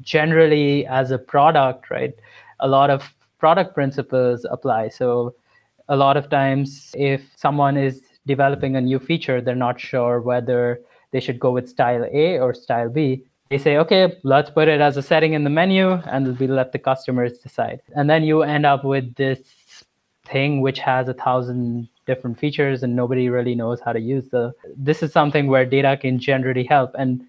generally 0.00 0.86
as 0.86 1.10
a 1.10 1.18
product, 1.18 1.90
right? 1.90 2.14
A 2.60 2.68
lot 2.68 2.90
of 2.90 3.14
product 3.38 3.74
principles 3.74 4.44
apply. 4.50 4.88
So 4.88 5.34
a 5.88 5.96
lot 5.96 6.16
of 6.16 6.28
times, 6.28 6.94
if 6.98 7.22
someone 7.36 7.76
is 7.76 8.02
developing 8.26 8.76
a 8.76 8.80
new 8.80 8.98
feature, 8.98 9.40
they're 9.40 9.54
not 9.54 9.80
sure 9.80 10.20
whether 10.20 10.80
they 11.12 11.20
should 11.20 11.38
go 11.38 11.50
with 11.52 11.68
style 11.68 12.04
A 12.12 12.38
or 12.38 12.52
style 12.52 12.90
B 12.90 13.24
they 13.48 13.58
say, 13.58 13.78
okay, 13.78 14.14
let's 14.24 14.50
put 14.50 14.68
it 14.68 14.80
as 14.80 14.96
a 14.96 15.02
setting 15.02 15.32
in 15.32 15.44
the 15.44 15.50
menu 15.50 15.92
and 15.92 16.38
we 16.38 16.46
let 16.46 16.72
the 16.72 16.78
customers 16.78 17.38
decide. 17.38 17.80
And 17.96 18.08
then 18.08 18.22
you 18.22 18.42
end 18.42 18.66
up 18.66 18.84
with 18.84 19.14
this 19.14 19.40
thing 20.30 20.60
which 20.60 20.78
has 20.78 21.08
a 21.08 21.14
thousand 21.14 21.88
different 22.06 22.38
features 22.38 22.82
and 22.82 22.96
nobody 22.96 23.28
really 23.28 23.54
knows 23.54 23.80
how 23.80 23.92
to 23.92 24.00
use 24.00 24.28
the 24.30 24.52
this 24.76 25.02
is 25.02 25.12
something 25.12 25.46
where 25.46 25.66
data 25.66 25.96
can 26.00 26.18
generally 26.18 26.64
help. 26.64 26.94
And 26.98 27.24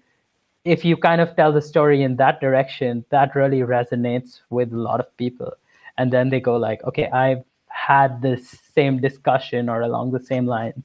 if 0.64 0.84
you 0.84 0.96
kind 0.96 1.20
of 1.20 1.34
tell 1.36 1.52
the 1.52 1.62
story 1.62 2.02
in 2.02 2.16
that 2.16 2.40
direction 2.40 3.04
that 3.10 3.34
really 3.34 3.60
resonates 3.60 4.40
with 4.50 4.72
a 4.72 4.76
lot 4.76 5.00
of 5.00 5.16
people. 5.16 5.52
And 5.98 6.12
then 6.12 6.30
they 6.30 6.40
go 6.40 6.56
like 6.56 6.82
okay 6.84 7.08
i've 7.10 7.44
had 7.66 8.22
this 8.22 8.58
same 8.74 9.00
discussion 9.00 9.68
or 9.68 9.80
along 9.82 10.12
the 10.12 10.20
same 10.20 10.46
lines 10.46 10.82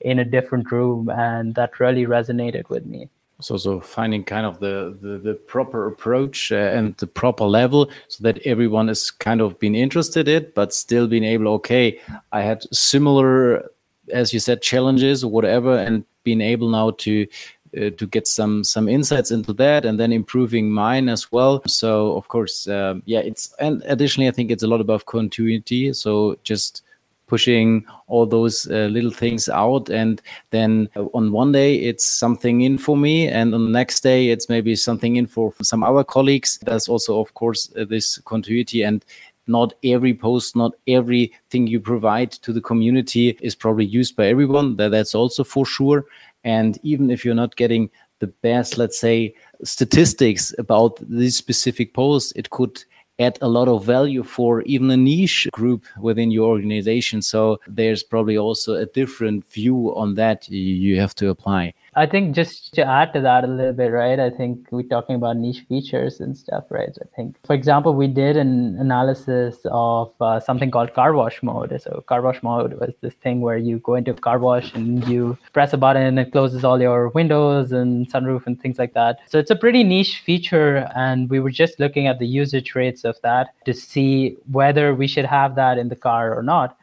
in 0.00 0.18
a 0.18 0.24
different 0.24 0.70
room 0.70 1.08
and 1.08 1.54
that 1.54 1.80
really 1.80 2.04
resonated 2.04 2.68
with 2.68 2.84
me 2.84 3.08
so, 3.40 3.56
so 3.56 3.80
finding 3.80 4.24
kind 4.24 4.46
of 4.46 4.60
the 4.60 4.96
the, 5.00 5.18
the 5.18 5.34
proper 5.34 5.86
approach 5.86 6.52
uh, 6.52 6.56
and 6.56 6.96
the 6.96 7.06
proper 7.06 7.44
level, 7.44 7.90
so 8.08 8.22
that 8.22 8.38
everyone 8.46 8.88
is 8.88 9.10
kind 9.10 9.40
of 9.40 9.58
being 9.58 9.74
interested 9.74 10.28
in 10.28 10.36
it, 10.36 10.54
but 10.54 10.72
still 10.72 11.06
being 11.06 11.24
able. 11.24 11.48
Okay, 11.48 12.00
I 12.32 12.42
had 12.42 12.62
similar, 12.72 13.70
as 14.12 14.32
you 14.32 14.40
said, 14.40 14.62
challenges 14.62 15.22
or 15.22 15.30
whatever, 15.30 15.76
and 15.76 16.04
being 16.24 16.40
able 16.40 16.68
now 16.68 16.90
to 16.90 17.26
uh, 17.76 17.90
to 17.90 18.06
get 18.06 18.26
some 18.26 18.64
some 18.64 18.88
insights 18.88 19.30
into 19.30 19.52
that 19.52 19.84
and 19.84 20.00
then 20.00 20.12
improving 20.12 20.70
mine 20.70 21.08
as 21.08 21.30
well 21.30 21.62
so 21.66 22.16
of 22.16 22.28
course 22.28 22.66
um, 22.68 23.02
yeah 23.06 23.18
it's 23.18 23.54
and 23.58 23.82
additionally 23.86 24.28
i 24.28 24.30
think 24.30 24.50
it's 24.50 24.62
a 24.62 24.66
lot 24.66 24.80
about 24.80 25.04
continuity 25.06 25.92
so 25.92 26.36
just 26.42 26.82
pushing 27.26 27.84
all 28.06 28.26
those 28.26 28.68
uh, 28.70 28.88
little 28.90 29.10
things 29.10 29.48
out. 29.48 29.88
And 29.88 30.22
then 30.50 30.88
uh, 30.96 31.04
on 31.14 31.32
one 31.32 31.52
day 31.52 31.76
it's 31.76 32.04
something 32.04 32.60
in 32.62 32.78
for 32.78 32.96
me. 32.96 33.28
And 33.28 33.54
on 33.54 33.64
the 33.64 33.70
next 33.70 34.00
day 34.02 34.28
it's 34.30 34.48
maybe 34.48 34.76
something 34.76 35.16
in 35.16 35.26
for, 35.26 35.52
some 35.62 35.82
other 35.82 36.04
colleagues. 36.04 36.58
There's 36.62 36.88
also 36.88 37.20
of 37.20 37.34
course 37.34 37.72
uh, 37.76 37.84
this 37.84 38.18
continuity. 38.18 38.82
And 38.82 39.04
not 39.48 39.74
every 39.84 40.12
post 40.12 40.56
not 40.56 40.72
everything 40.88 41.68
you 41.68 41.78
provide 41.78 42.32
to 42.32 42.52
the 42.52 42.60
community 42.60 43.38
is 43.40 43.54
probably 43.54 43.86
used 43.86 44.16
by 44.16 44.26
everyone. 44.26 44.76
That, 44.76 44.90
that's 44.90 45.14
also 45.14 45.44
for 45.44 45.64
sure. 45.66 46.04
And 46.44 46.78
even 46.82 47.10
if 47.10 47.24
you're 47.24 47.34
not 47.34 47.56
getting 47.56 47.90
the 48.18 48.26
best 48.28 48.78
let's 48.78 48.98
say 48.98 49.34
statistics 49.62 50.54
about 50.58 50.98
this 51.00 51.36
specific 51.36 51.92
post 51.92 52.32
it 52.34 52.48
could 52.50 52.82
add 53.18 53.38
a 53.40 53.48
lot 53.48 53.68
of 53.68 53.84
value 53.84 54.22
for 54.22 54.62
even 54.62 54.90
a 54.90 54.96
niche 54.96 55.48
group 55.52 55.84
within 55.98 56.30
your 56.30 56.48
organization. 56.48 57.22
So 57.22 57.58
there's 57.66 58.02
probably 58.02 58.36
also 58.36 58.74
a 58.74 58.86
different 58.86 59.46
view 59.46 59.94
on 59.96 60.14
that 60.14 60.48
you 60.48 61.00
have 61.00 61.14
to 61.16 61.30
apply. 61.30 61.74
I 61.98 62.04
think 62.04 62.34
just 62.34 62.74
to 62.74 62.86
add 62.86 63.14
to 63.14 63.22
that 63.22 63.42
a 63.44 63.46
little 63.46 63.72
bit, 63.72 63.90
right? 63.90 64.20
I 64.20 64.28
think 64.28 64.68
we're 64.70 64.82
talking 64.82 65.16
about 65.16 65.38
niche 65.38 65.64
features 65.66 66.20
and 66.20 66.36
stuff, 66.36 66.64
right? 66.68 66.90
I 67.00 67.06
think, 67.16 67.36
for 67.46 67.54
example, 67.54 67.94
we 67.94 68.06
did 68.06 68.36
an 68.36 68.76
analysis 68.78 69.56
of 69.64 70.12
uh, 70.20 70.38
something 70.38 70.70
called 70.70 70.92
car 70.92 71.14
wash 71.14 71.42
mode. 71.42 71.80
So, 71.82 72.04
car 72.06 72.20
wash 72.20 72.42
mode 72.42 72.74
was 72.74 72.94
this 73.00 73.14
thing 73.14 73.40
where 73.40 73.56
you 73.56 73.78
go 73.78 73.94
into 73.94 74.10
a 74.10 74.14
car 74.14 74.38
wash 74.38 74.74
and 74.74 75.08
you 75.08 75.38
press 75.54 75.72
a 75.72 75.78
button 75.78 76.02
and 76.02 76.18
it 76.18 76.32
closes 76.32 76.64
all 76.64 76.78
your 76.78 77.08
windows 77.08 77.72
and 77.72 78.06
sunroof 78.12 78.46
and 78.46 78.60
things 78.60 78.78
like 78.78 78.92
that. 78.92 79.20
So, 79.24 79.38
it's 79.38 79.50
a 79.50 79.56
pretty 79.56 79.82
niche 79.82 80.18
feature. 80.18 80.90
And 80.94 81.30
we 81.30 81.40
were 81.40 81.50
just 81.50 81.80
looking 81.80 82.08
at 82.08 82.18
the 82.18 82.26
usage 82.26 82.74
rates 82.74 83.04
of 83.04 83.16
that 83.22 83.54
to 83.64 83.72
see 83.72 84.36
whether 84.52 84.94
we 84.94 85.06
should 85.06 85.24
have 85.24 85.54
that 85.54 85.78
in 85.78 85.88
the 85.88 85.96
car 85.96 86.36
or 86.36 86.42
not. 86.42 86.76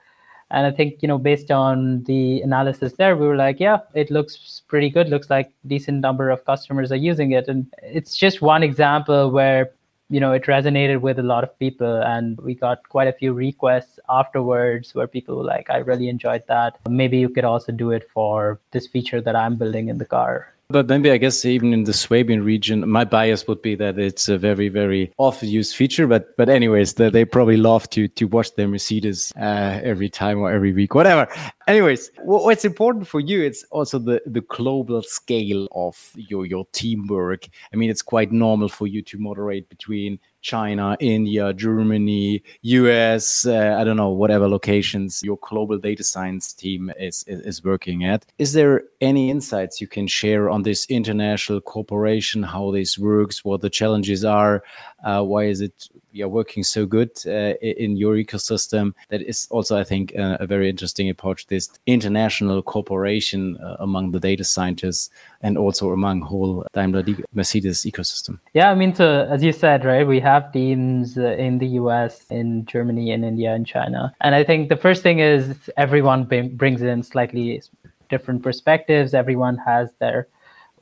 And 0.54 0.68
I 0.68 0.72
think, 0.72 1.02
you 1.02 1.08
know, 1.08 1.18
based 1.18 1.50
on 1.50 2.04
the 2.04 2.40
analysis 2.42 2.94
there, 2.94 3.18
we 3.18 3.26
were 3.26 3.36
like, 3.36 3.60
yeah, 3.60 3.80
it 3.96 4.12
looks 4.12 4.62
pretty 4.68 4.92
good. 4.92 5.10
Looks 5.10 5.32
like 5.32 5.52
decent 5.66 6.00
number 6.00 6.30
of 6.30 6.46
customers 6.46 6.92
are 6.92 6.96
using 7.12 7.32
it. 7.32 7.48
And 7.48 7.66
it's 7.82 8.16
just 8.16 8.40
one 8.40 8.62
example 8.62 9.32
where, 9.32 9.72
you 10.12 10.20
know, 10.20 10.32
it 10.32 10.44
resonated 10.44 11.02
with 11.02 11.18
a 11.18 11.24
lot 11.24 11.44
of 11.44 11.58
people. 11.58 12.04
And 12.04 12.40
we 12.42 12.54
got 12.54 12.88
quite 12.88 13.08
a 13.08 13.14
few 13.14 13.34
requests 13.34 14.00
afterwards 14.10 14.94
where 14.94 15.08
people 15.08 15.38
were 15.38 15.44
like, 15.44 15.72
I 15.72 15.78
really 15.78 16.08
enjoyed 16.08 16.44
that. 16.48 16.78
Maybe 16.88 17.18
you 17.18 17.30
could 17.30 17.46
also 17.46 17.72
do 17.72 17.90
it 17.90 18.08
for 18.14 18.60
this 18.70 18.86
feature 18.86 19.22
that 19.22 19.36
I'm 19.36 19.56
building 19.56 19.90
in 19.90 19.98
the 19.98 20.06
car. 20.06 20.54
But 20.74 20.88
maybe 20.88 21.12
I 21.12 21.18
guess 21.18 21.46
even 21.46 21.72
in 21.72 21.84
the 21.84 21.94
Swabian 21.94 22.44
region, 22.44 22.90
my 22.90 23.06
bias 23.06 23.48
would 23.48 23.62
be 23.62 23.76
that 23.76 24.00
it's 24.00 24.28
a 24.28 24.38
very, 24.38 24.70
very 24.70 25.14
often 25.18 25.48
used 25.48 25.76
feature. 25.76 26.08
But 26.08 26.36
but 26.36 26.50
anyways, 26.50 26.96
the, 26.96 27.12
they 27.12 27.26
probably 27.26 27.58
love 27.58 27.88
to 27.92 28.08
to 28.08 28.26
watch 28.26 28.56
their 28.56 28.68
Mercedes 28.68 29.32
uh, 29.38 29.80
every 29.84 30.10
time 30.10 30.40
or 30.40 30.52
every 30.52 30.74
week, 30.74 30.96
whatever. 30.96 31.28
Anyways, 31.68 32.12
what's 32.24 32.66
important 32.66 33.08
for 33.08 33.20
you? 33.20 33.42
It's 33.42 33.64
also 33.72 33.98
the 33.98 34.22
the 34.26 34.42
global 34.42 35.02
scale 35.02 35.68
of 35.72 36.12
your 36.16 36.46
your 36.46 36.66
teamwork. 36.74 37.48
I 37.74 37.78
mean, 37.78 37.90
it's 37.90 38.02
quite 38.02 38.32
normal 38.32 38.68
for 38.68 38.86
you 38.86 39.02
to 39.04 39.18
moderate 39.18 39.70
between 39.70 40.20
China, 40.44 40.98
India, 41.00 41.54
Germany, 41.54 42.44
US, 42.62 43.46
uh, 43.46 43.78
I 43.80 43.84
don't 43.86 43.98
know, 43.98 44.10
whatever 44.10 44.48
locations 44.48 45.22
your 45.24 45.38
global 45.42 45.78
data 45.78 46.04
science 46.04 46.54
team 46.54 46.92
is, 47.00 47.24
is, 47.28 47.40
is, 47.42 47.64
working 47.64 48.04
at. 48.04 48.26
Is 48.38 48.52
there 48.52 48.84
any 49.00 49.30
insights 49.30 49.80
you 49.80 49.88
can 49.88 50.06
share 50.06 50.50
on 50.50 50.64
this 50.64 50.86
international 50.88 51.62
cooperation, 51.62 52.44
how 52.44 52.72
this 52.72 53.00
works, 53.00 53.46
what 53.46 53.62
the 53.62 53.70
challenges 53.70 54.26
are, 54.26 54.64
uh, 55.06 55.24
why 55.24 55.46
is 55.46 55.62
it 55.62 55.88
you're 56.14 56.30
working 56.30 56.64
so 56.64 56.86
good 56.86 57.12
uh, 57.26 57.56
in 57.62 57.98
your 57.98 58.16
ecosystem? 58.16 58.94
That 59.10 59.22
is 59.22 59.48
also, 59.50 59.78
I 59.78 59.84
think, 59.84 60.14
uh, 60.18 60.38
a 60.40 60.48
very 60.48 60.70
interesting 60.70 61.10
approach, 61.10 61.48
this 61.48 61.70
international 61.86 62.62
cooperation 62.62 63.58
uh, 63.58 63.78
among 63.80 64.12
the 64.12 64.20
data 64.20 64.44
scientists 64.44 65.10
and 65.42 65.58
also 65.58 65.92
among 65.92 66.22
whole 66.22 66.66
Daimler 66.74 67.04
Mercedes 67.34 67.82
ecosystem. 67.82 68.40
Yeah, 68.54 68.72
I 68.72 68.76
mean, 68.76 68.96
so 68.96 69.28
as 69.30 69.44
you 69.44 69.52
said, 69.52 69.84
right, 69.84 70.08
we 70.08 70.20
have 70.20 70.54
teams 70.54 71.18
uh, 71.18 71.36
in 71.38 71.58
the 71.58 71.68
US, 71.82 72.26
in 72.30 72.66
Germany, 72.66 73.12
in 73.12 73.24
India, 73.24 73.54
and 73.54 73.66
China. 73.66 74.14
And 74.22 74.36
I 74.36 74.44
think 74.44 74.70
the 74.70 74.78
first 74.78 75.04
thing 75.04 75.20
is 75.20 75.70
everyone 75.76 76.26
brings 76.26 76.82
in 76.82 77.04
slightly 77.04 77.62
different 78.10 78.44
perspectives. 78.44 79.14
Everyone 79.14 79.58
has 79.58 79.90
their 80.00 80.28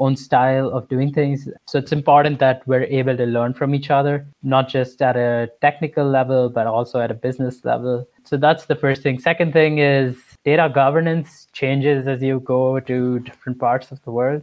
own 0.02 0.16
style 0.16 0.70
of 0.78 0.88
doing 0.90 1.14
things. 1.14 1.48
So 1.68 1.78
it's 1.78 1.92
important 1.92 2.40
that 2.40 2.68
we're 2.68 2.88
able 3.00 3.16
to 3.16 3.26
learn 3.26 3.54
from 3.54 3.76
each 3.76 3.90
other, 3.92 4.26
not 4.42 4.68
just 4.68 5.02
at 5.02 5.16
a 5.16 5.50
technical 5.62 6.06
level, 6.18 6.50
but 6.50 6.68
also 6.68 7.00
at 7.00 7.12
a 7.12 7.20
business 7.28 7.64
level. 7.64 8.08
So 8.24 8.38
that's 8.38 8.66
the 8.66 8.76
first 8.76 9.04
thing. 9.04 9.20
Second 9.20 9.54
thing 9.54 9.78
is 9.78 10.18
data 10.44 10.72
governance 10.74 11.48
changes 11.54 12.08
as 12.08 12.22
you 12.22 12.40
go 12.40 12.80
to 12.80 13.20
different 13.20 13.60
parts 13.60 13.92
of 13.92 14.04
the 14.04 14.12
world. 14.12 14.42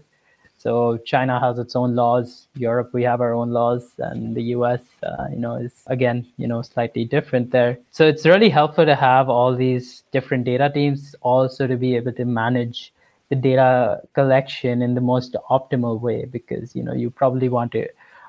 So 0.58 0.98
China 1.06 1.38
has 1.38 1.58
its 1.58 1.76
own 1.76 1.94
laws. 1.94 2.48
Europe, 2.54 2.90
we 2.92 3.04
have 3.04 3.20
our 3.20 3.32
own 3.32 3.50
laws, 3.52 3.84
and 3.98 4.34
the 4.34 4.42
U.S., 4.56 4.80
uh, 5.04 5.26
you 5.30 5.38
know, 5.38 5.54
is 5.54 5.72
again, 5.86 6.26
you 6.36 6.48
know, 6.48 6.62
slightly 6.62 7.04
different 7.04 7.52
there. 7.52 7.78
So 7.92 8.08
it's 8.08 8.26
really 8.26 8.48
helpful 8.48 8.84
to 8.84 8.96
have 8.96 9.28
all 9.28 9.54
these 9.54 10.02
different 10.10 10.44
data 10.44 10.68
teams 10.68 11.14
also 11.20 11.68
to 11.68 11.76
be 11.76 11.94
able 11.94 12.12
to 12.12 12.24
manage 12.24 12.92
the 13.28 13.36
data 13.36 14.00
collection 14.14 14.82
in 14.82 14.94
the 14.94 15.00
most 15.00 15.36
optimal 15.50 16.00
way 16.00 16.24
because 16.24 16.74
you 16.74 16.82
know 16.82 16.94
you 16.94 17.10
probably 17.10 17.48
want 17.48 17.72
to 17.72 17.86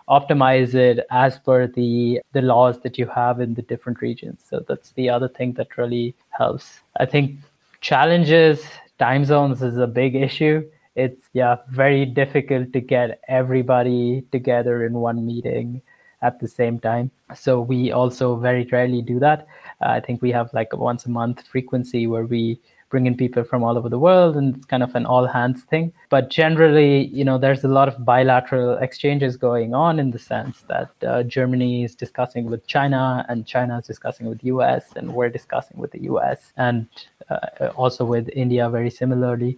optimize 0.10 0.74
it 0.74 1.06
as 1.12 1.38
per 1.40 1.68
the 1.68 2.20
the 2.34 2.42
laws 2.42 2.80
that 2.82 2.98
you 2.98 3.06
have 3.08 3.40
in 3.40 3.54
the 3.54 3.62
different 3.62 4.02
regions. 4.02 4.44
So 4.50 4.64
that's 4.68 4.92
the 4.92 5.10
other 5.10 5.30
thing 5.30 5.54
that 5.54 5.78
really 5.78 6.16
helps. 6.32 6.82
I 7.00 7.06
think 7.06 7.40
challenges 7.82 8.64
time 8.98 9.24
zones 9.24 9.62
is 9.62 9.78
a 9.78 9.88
big 9.88 10.16
issue. 10.16 10.68
It's 10.96 11.30
yeah 11.34 11.58
very 11.70 12.06
difficult 12.06 12.74
to 12.74 12.82
get 12.82 13.22
everybody 13.28 14.24
together 14.32 14.86
in 14.86 14.94
one 14.94 15.26
meeting 15.26 15.82
at 16.22 16.40
the 16.40 16.48
same 16.48 16.80
time. 16.80 17.12
So 17.34 17.62
we 17.62 17.92
also 17.92 18.36
very 18.36 18.68
rarely 18.72 19.02
do 19.02 19.20
that. 19.20 19.48
Uh, 19.82 19.92
i 19.98 20.00
think 20.02 20.22
we 20.22 20.32
have 20.32 20.54
like 20.54 20.74
a 20.74 20.76
once 20.76 21.06
a 21.06 21.10
month 21.10 21.48
frequency 21.48 22.06
where 22.08 22.26
we 22.26 22.60
bring 22.89 23.06
in 23.06 23.15
people 23.15 23.43
from 23.43 23.63
all 23.63 23.78
over 23.78 23.89
the 23.89 23.99
world 23.99 24.36
and 24.36 24.56
it's 24.56 24.65
kind 24.65 24.84
of 24.84 24.93
an 24.95 25.06
all 25.06 25.28
hands 25.28 25.63
thing 25.63 25.91
but 26.10 26.30
generally 26.30 27.08
you 27.08 27.23
know 27.23 27.38
there's 27.38 27.63
a 27.63 27.67
lot 27.67 27.88
of 27.88 28.04
bilateral 28.04 28.78
exchanges 28.78 29.38
going 29.38 29.73
on 29.73 29.99
in 29.99 30.12
the 30.12 30.19
sense 30.19 30.63
that 30.67 30.89
uh, 31.06 31.23
germany 31.23 31.84
is 31.84 31.95
discussing 31.95 32.45
with 32.45 32.65
china 32.67 33.25
and 33.30 33.45
china 33.45 33.78
is 33.78 33.86
discussing 33.86 34.28
with 34.28 34.43
us 34.43 34.86
and 34.95 35.13
we're 35.13 35.30
discussing 35.30 35.78
with 35.78 35.91
the 35.91 35.99
us 35.99 36.54
and 36.58 36.88
uh, 37.30 37.67
also 37.75 38.04
with 38.06 38.30
india 38.30 38.69
very 38.69 38.89
similarly 38.89 39.58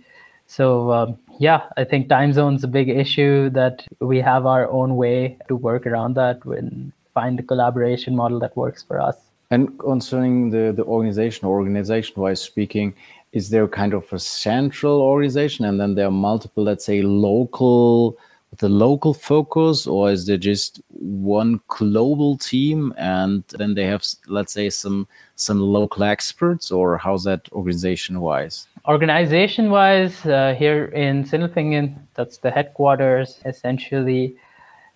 so 0.51 0.91
um, 0.91 1.17
yeah, 1.39 1.61
I 1.77 1.85
think 1.85 2.09
time 2.09 2.33
zone's 2.33 2.65
a 2.65 2.67
big 2.67 2.89
issue 2.89 3.49
that 3.51 3.87
we 4.01 4.19
have 4.19 4.45
our 4.45 4.69
own 4.69 4.97
way 4.97 5.37
to 5.47 5.55
work 5.55 5.87
around 5.87 6.15
that 6.15 6.43
and 6.43 6.91
find 7.13 7.39
a 7.39 7.43
collaboration 7.43 8.17
model 8.17 8.37
that 8.39 8.57
works 8.57 8.83
for 8.83 8.99
us. 8.99 9.15
And 9.49 9.79
concerning 9.79 10.49
the, 10.49 10.73
the 10.75 10.83
organization, 10.83 11.47
organization 11.47 12.21
wise 12.21 12.41
speaking, 12.41 12.93
is 13.33 13.49
there 13.49 13.67
kind 13.67 13.93
of 13.93 14.11
a 14.11 14.19
central 14.19 15.01
organization 15.01 15.65
and 15.65 15.79
then 15.79 15.95
there 15.95 16.07
are 16.07 16.11
multiple, 16.11 16.63
let's 16.63 16.85
say, 16.85 17.01
local 17.01 18.17
with 18.51 18.63
a 18.63 18.69
local 18.69 19.13
focus, 19.13 19.87
or 19.87 20.11
is 20.11 20.25
there 20.25 20.37
just 20.37 20.81
one 20.89 21.61
global 21.67 22.37
team 22.37 22.93
and 22.97 23.45
then 23.57 23.73
they 23.75 23.85
have, 23.85 24.05
let's 24.27 24.51
say, 24.51 24.69
some 24.69 25.07
some 25.35 25.59
local 25.59 26.03
experts, 26.03 26.69
or 26.69 26.97
how's 26.97 27.23
that 27.23 27.47
organization 27.53 28.19
wise? 28.19 28.67
Organization 28.87 29.71
wise, 29.71 30.25
uh, 30.25 30.53
here 30.57 30.85
in 30.85 31.23
Sindelfingen, 31.23 31.95
that's 32.13 32.37
the 32.39 32.51
headquarters 32.51 33.39
essentially. 33.45 34.35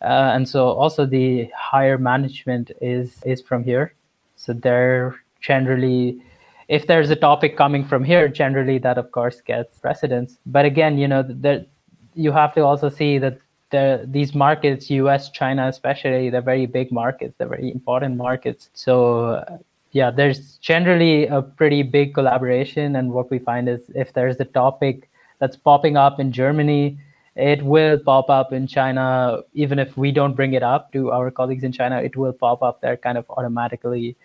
Uh, 0.02 0.34
and 0.36 0.48
so 0.48 0.68
also 0.68 1.06
the 1.06 1.50
higher 1.58 1.98
management 1.98 2.72
is 2.82 3.24
is 3.24 3.42
from 3.42 3.64
here. 3.64 3.94
So 4.36 4.52
they're 4.52 5.16
generally 5.40 6.22
if 6.68 6.88
there's 6.88 7.10
a 7.10 7.16
topic 7.16 7.58
coming 7.58 7.86
from 7.86 8.04
here, 8.04 8.28
generally 8.28 8.78
that 8.80 8.98
of 8.98 9.12
course 9.12 9.42
gets 9.42 9.80
precedence. 9.80 10.38
But 10.46 10.66
again, 10.66 10.98
you 10.98 11.08
know, 11.08 11.24
that 11.24 11.68
you 12.16 12.32
have 12.32 12.54
to 12.56 12.62
also 12.62 12.90
see 12.90 13.18
that 13.20 13.40
the, 13.72 14.08
these 14.10 14.34
markets, 14.34 14.90
US, 14.90 15.30
China 15.30 15.68
especially, 15.68 16.30
they're 16.30 16.42
very 16.42 16.66
big 16.66 16.92
markets. 16.92 17.36
They're 17.38 17.48
very 17.48 17.72
important 17.72 18.18
markets. 18.18 18.70
So 18.74 19.44
yeah, 19.92 20.12
there's 20.12 20.58
generally 20.58 21.28
a 21.28 21.42
pretty 21.42 21.84
big 21.84 22.14
collaboration. 22.14 22.96
And 22.96 23.12
what 23.12 23.30
we 23.30 23.40
find 23.40 23.70
is 23.70 23.82
if 23.94 24.14
there's 24.14 24.40
a 24.40 24.46
topic 24.46 25.10
that's 25.40 25.56
popping 25.56 25.98
up 25.98 26.20
in 26.20 26.32
Germany, 26.32 26.98
it 27.36 27.62
will 27.64 27.98
pop 28.00 28.30
up 28.30 28.54
in 28.54 28.66
China. 28.66 29.42
Even 29.54 29.78
if 29.78 29.98
we 29.98 30.12
don't 30.12 30.36
bring 30.36 30.54
it 30.54 30.64
up 30.64 30.92
to 30.94 31.12
our 31.12 31.30
colleagues 31.30 31.64
in 31.64 31.72
China, 31.72 32.02
it 32.02 32.16
will 32.16 32.34
pop 32.34 32.62
up 32.64 32.82
there 32.82 32.98
kind 32.98 33.18
of 33.18 33.26
automatically 33.30 34.16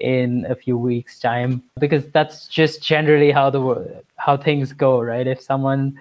in 0.00 0.46
a 0.48 0.54
few 0.54 0.76
weeks 0.76 1.18
time 1.18 1.62
because 1.78 2.06
that's 2.08 2.48
just 2.48 2.82
generally 2.82 3.30
how 3.30 3.50
the 3.50 4.02
how 4.16 4.36
things 4.36 4.72
go 4.72 5.00
right? 5.00 5.26
If 5.26 5.40
someone 5.40 5.98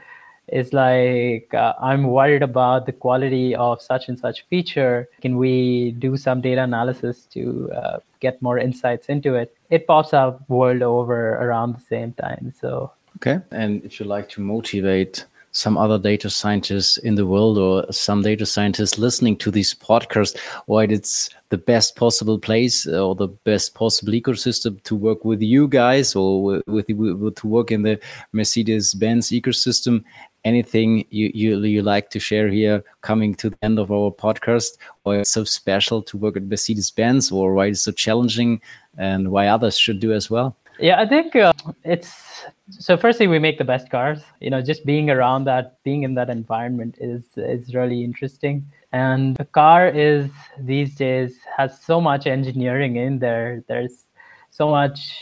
is 0.51 0.73
like 0.73 1.53
uh, 1.53 1.73
i'm 1.79 2.05
worried 2.05 2.41
about 2.41 2.87
the 2.87 2.91
quality 2.91 3.53
of 3.53 3.79
such 3.79 4.09
and 4.09 4.17
such 4.17 4.47
feature 4.49 5.07
can 5.21 5.37
we 5.37 5.91
do 5.99 6.17
some 6.17 6.41
data 6.41 6.63
analysis 6.63 7.25
to 7.25 7.71
uh, 7.71 7.99
get 8.19 8.41
more 8.41 8.59
insights 8.59 9.07
into 9.07 9.35
it? 9.35 9.55
It 9.69 9.87
pops 9.87 10.13
up 10.13 10.47
world 10.49 10.81
over 10.81 11.35
around 11.35 11.75
the 11.75 11.81
same 11.81 12.13
time 12.13 12.53
so. 12.59 12.91
Okay. 13.17 13.39
And 13.51 13.83
if 13.83 13.99
you 13.99 14.05
like 14.05 14.29
to 14.29 14.41
motivate 14.41 15.25
some 15.51 15.77
other 15.77 15.97
data 15.97 16.29
scientists 16.29 16.97
in 16.97 17.15
the 17.15 17.25
world 17.25 17.57
or 17.57 17.91
some 17.91 18.21
data 18.21 18.45
scientists 18.45 18.97
listening 18.97 19.35
to 19.37 19.49
this 19.51 19.73
podcast 19.73 20.37
why 20.67 20.83
it's 20.83 21.29
the 21.49 21.57
best 21.57 21.95
possible 21.95 22.37
place 22.37 22.87
uh, 22.87 23.05
or 23.05 23.15
the 23.15 23.27
best 23.27 23.73
possible 23.73 24.13
ecosystem 24.13 24.81
to 24.83 24.95
work 24.95 25.25
with 25.25 25.41
you 25.41 25.67
guys 25.67 26.15
or 26.15 26.61
with, 26.67 26.87
with 26.89 27.35
to 27.35 27.47
work 27.47 27.71
in 27.71 27.81
the 27.81 27.99
mercedes 28.31 28.93
benz 28.93 29.29
ecosystem. 29.29 30.03
Anything 30.45 31.05
you, 31.09 31.31
you 31.33 31.59
you 31.59 31.81
like 31.81 32.09
to 32.11 32.19
share 32.19 32.47
here 32.47 32.81
coming 33.01 33.35
to 33.35 33.49
the 33.49 33.57
end 33.61 33.77
of 33.77 33.91
our 33.91 34.09
podcast? 34.09 34.77
Why 35.03 35.17
it's 35.17 35.31
so 35.31 35.43
special 35.43 36.01
to 36.03 36.17
work 36.17 36.37
at 36.37 36.43
mercedes 36.43 36.91
benz 36.91 37.29
or 37.29 37.53
why 37.53 37.67
it's 37.67 37.81
so 37.81 37.91
challenging 37.91 38.61
and 38.97 39.31
why 39.31 39.47
others 39.47 39.77
should 39.77 39.99
do 39.99 40.13
as 40.13 40.29
well 40.29 40.55
yeah, 40.79 40.99
I 40.99 41.07
think 41.07 41.35
uh, 41.35 41.53
it's 41.83 42.45
so. 42.69 42.97
Firstly, 42.97 43.27
we 43.27 43.39
make 43.39 43.57
the 43.57 43.63
best 43.63 43.89
cars. 43.89 44.21
You 44.39 44.49
know, 44.49 44.61
just 44.61 44.85
being 44.85 45.09
around 45.09 45.45
that, 45.45 45.81
being 45.83 46.03
in 46.03 46.15
that 46.15 46.29
environment 46.29 46.97
is 46.99 47.25
is 47.35 47.73
really 47.73 48.03
interesting. 48.03 48.65
And 48.91 49.35
the 49.37 49.45
car 49.45 49.87
is 49.87 50.29
these 50.57 50.95
days 50.95 51.37
has 51.55 51.79
so 51.79 52.01
much 52.01 52.27
engineering 52.27 52.95
in 52.95 53.19
there. 53.19 53.63
There's 53.67 54.05
so 54.49 54.69
much 54.69 55.15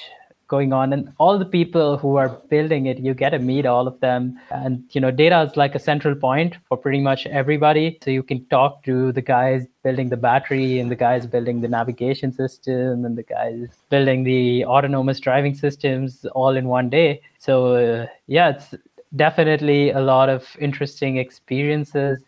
going 0.48 0.74
on. 0.74 0.94
And 0.94 1.14
all 1.18 1.38
the 1.38 1.46
people 1.46 1.98
who 1.98 2.16
are 2.16 2.30
building 2.50 2.86
it 2.86 3.00
you 3.00 3.14
get 3.14 3.30
to 3.32 3.40
meet 3.40 3.66
all 3.66 3.88
of 3.88 4.00
them. 4.00 4.40
And 4.52 4.84
you 4.92 5.02
know 5.02 5.12
data 5.12 5.42
is 5.42 5.58
like 5.58 5.76
a 5.76 5.80
central 5.80 6.16
point 6.16 6.58
for 6.68 6.78
pretty 6.78 7.02
much 7.02 7.26
everybody. 7.28 8.00
So 8.04 8.12
you 8.12 8.24
can 8.24 8.46
talk 8.46 8.84
to 8.84 9.12
the 9.12 9.22
guys 9.22 9.66
building 9.84 10.10
the 10.10 10.18
battery 10.18 10.80
and 10.80 10.92
the 10.92 10.96
guys 10.96 11.26
building 11.26 11.62
the 11.62 11.68
navigation 11.68 12.32
system 12.32 13.06
and 13.06 13.18
the 13.18 13.24
guys 13.24 13.68
building 13.90 14.24
the 14.24 14.66
autonomous 14.66 15.20
driving 15.20 15.56
systems 15.56 16.26
all 16.34 16.56
in 16.56 16.68
one 16.68 16.90
day. 16.90 17.22
So 17.38 17.76
uh, 17.76 18.08
yeah 18.28 18.50
it's 18.50 18.76
definitely 19.16 19.92
a 19.92 20.02
lot 20.02 20.30
of 20.30 20.46
interesting 20.60 21.18
experiences. 21.18 22.20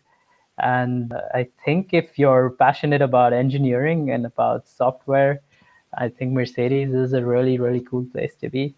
And 0.62 1.14
i 1.34 1.48
think 1.64 1.94
if 1.94 2.18
you're 2.18 2.50
passionate 2.50 3.00
about 3.00 3.32
engineering 3.32 4.10
and 4.10 4.26
about 4.26 4.68
software 4.68 5.40
I 5.96 6.08
think 6.08 6.32
Mercedes 6.32 6.92
is 6.94 7.12
a 7.12 7.24
really, 7.24 7.58
really 7.58 7.80
cool 7.80 8.06
place 8.12 8.34
to 8.40 8.48
be. 8.48 8.74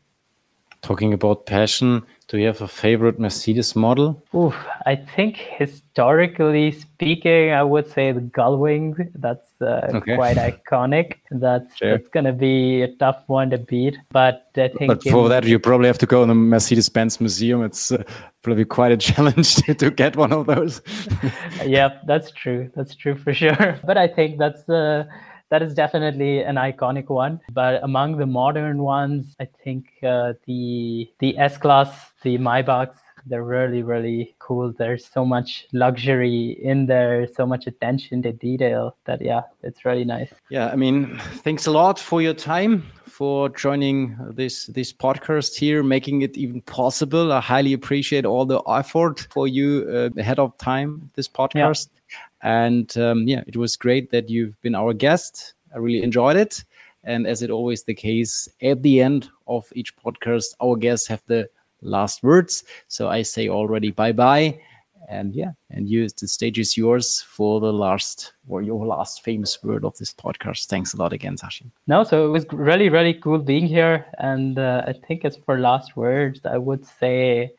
Talking 0.80 1.12
about 1.12 1.46
passion, 1.46 2.02
do 2.26 2.38
you 2.38 2.46
have 2.46 2.60
a 2.60 2.66
favorite 2.66 3.20
Mercedes 3.20 3.76
model? 3.76 4.20
Ooh, 4.34 4.52
I 4.84 4.96
think 4.96 5.36
historically 5.36 6.72
speaking, 6.72 7.52
I 7.52 7.62
would 7.62 7.88
say 7.88 8.10
the 8.10 8.20
Gullwing. 8.20 9.12
That's 9.14 9.48
uh, 9.60 9.90
okay. 9.94 10.16
quite 10.16 10.36
iconic. 10.50 11.18
That's 11.30 11.76
sure. 11.76 11.90
that's 11.90 12.08
gonna 12.08 12.32
be 12.32 12.82
a 12.82 12.88
tough 12.96 13.22
one 13.28 13.50
to 13.50 13.58
beat. 13.58 13.96
But 14.10 14.50
I 14.56 14.68
think. 14.68 14.88
But 14.88 15.04
for 15.04 15.24
in... 15.24 15.28
that, 15.28 15.44
you 15.44 15.60
probably 15.60 15.86
have 15.86 15.98
to 15.98 16.06
go 16.06 16.22
in 16.22 16.28
the 16.30 16.34
Mercedes-Benz 16.34 17.20
museum. 17.20 17.62
It's 17.62 17.92
uh, 17.92 18.02
probably 18.42 18.64
quite 18.64 18.90
a 18.90 18.96
challenge 19.08 19.54
to, 19.56 19.74
to 19.74 19.90
get 19.92 20.16
one 20.16 20.32
of 20.32 20.46
those. 20.46 20.82
yep, 21.64 22.00
that's 22.08 22.32
true. 22.32 22.72
That's 22.74 22.96
true 22.96 23.16
for 23.16 23.32
sure. 23.32 23.78
But 23.84 23.98
I 23.98 24.08
think 24.08 24.38
that's 24.38 24.64
the. 24.64 25.06
Uh, 25.08 25.14
that 25.52 25.62
is 25.62 25.74
definitely 25.74 26.42
an 26.42 26.56
iconic 26.56 27.10
one. 27.10 27.38
But 27.52 27.84
among 27.84 28.16
the 28.16 28.24
modern 28.24 28.78
ones, 28.82 29.36
I 29.38 29.46
think 29.62 29.84
uh, 30.02 30.32
the 30.46 31.10
the 31.18 31.36
S 31.36 31.58
class, 31.58 31.90
the 32.22 32.38
Maybachs, 32.38 32.96
they're 33.26 33.44
really 33.44 33.82
really 33.82 34.34
cool. 34.38 34.72
There's 34.72 35.04
so 35.04 35.26
much 35.26 35.66
luxury 35.74 36.56
in 36.62 36.86
there, 36.86 37.28
so 37.36 37.44
much 37.44 37.66
attention 37.66 38.22
to 38.22 38.32
detail 38.32 38.96
that 39.04 39.20
yeah, 39.20 39.42
it's 39.62 39.84
really 39.84 40.06
nice. 40.06 40.32
Yeah, 40.48 40.68
I 40.68 40.76
mean, 40.76 41.18
thanks 41.44 41.66
a 41.66 41.70
lot 41.70 41.98
for 41.98 42.22
your 42.22 42.34
time 42.34 42.84
for 43.04 43.50
joining 43.50 44.16
this 44.30 44.66
this 44.68 44.90
podcast 44.90 45.54
here, 45.54 45.82
making 45.82 46.22
it 46.22 46.38
even 46.38 46.62
possible. 46.62 47.30
I 47.30 47.42
highly 47.42 47.74
appreciate 47.74 48.24
all 48.24 48.46
the 48.46 48.62
effort 48.66 49.28
for 49.30 49.46
you 49.46 49.86
uh, 49.92 50.08
ahead 50.18 50.38
of 50.38 50.56
time 50.56 51.10
this 51.14 51.28
podcast. 51.28 51.88
Yeah. 51.92 52.01
And 52.42 52.96
um, 52.98 53.26
yeah, 53.28 53.42
it 53.46 53.56
was 53.56 53.76
great 53.76 54.10
that 54.10 54.28
you've 54.28 54.60
been 54.62 54.74
our 54.74 54.92
guest. 54.92 55.54
I 55.74 55.78
really 55.78 56.02
enjoyed 56.02 56.36
it. 56.36 56.64
And 57.04 57.26
as 57.26 57.42
it 57.42 57.50
always 57.50 57.82
the 57.84 57.94
case, 57.94 58.48
at 58.62 58.82
the 58.82 59.00
end 59.00 59.28
of 59.46 59.66
each 59.74 59.96
podcast, 59.96 60.54
our 60.60 60.76
guests 60.76 61.06
have 61.08 61.22
the 61.26 61.48
last 61.82 62.22
words. 62.22 62.64
So 62.88 63.08
I 63.08 63.22
say 63.22 63.48
already 63.48 63.90
bye 63.90 64.12
bye 64.12 64.60
And 65.08 65.34
yeah, 65.34 65.52
and 65.70 65.88
you, 65.88 66.08
the 66.08 66.28
stage 66.28 66.58
is 66.58 66.76
yours 66.76 67.22
for 67.22 67.60
the 67.60 67.72
last 67.72 68.32
or 68.48 68.62
your 68.62 68.86
last 68.86 69.22
famous 69.22 69.62
word 69.62 69.84
of 69.84 69.96
this 69.98 70.12
podcast. 70.12 70.66
Thanks 70.66 70.94
a 70.94 70.96
lot 70.96 71.12
again, 71.12 71.36
Sachin. 71.36 71.70
No, 71.86 72.04
so 72.04 72.26
it 72.26 72.30
was 72.30 72.46
really, 72.52 72.88
really 72.88 73.14
cool 73.14 73.38
being 73.38 73.66
here. 73.66 74.06
And 74.18 74.58
uh, 74.58 74.84
I 74.86 74.92
think 74.92 75.24
as 75.24 75.36
for 75.36 75.58
last 75.58 75.96
words, 75.96 76.40
I 76.44 76.56
would 76.56 76.86
say, 76.86 77.52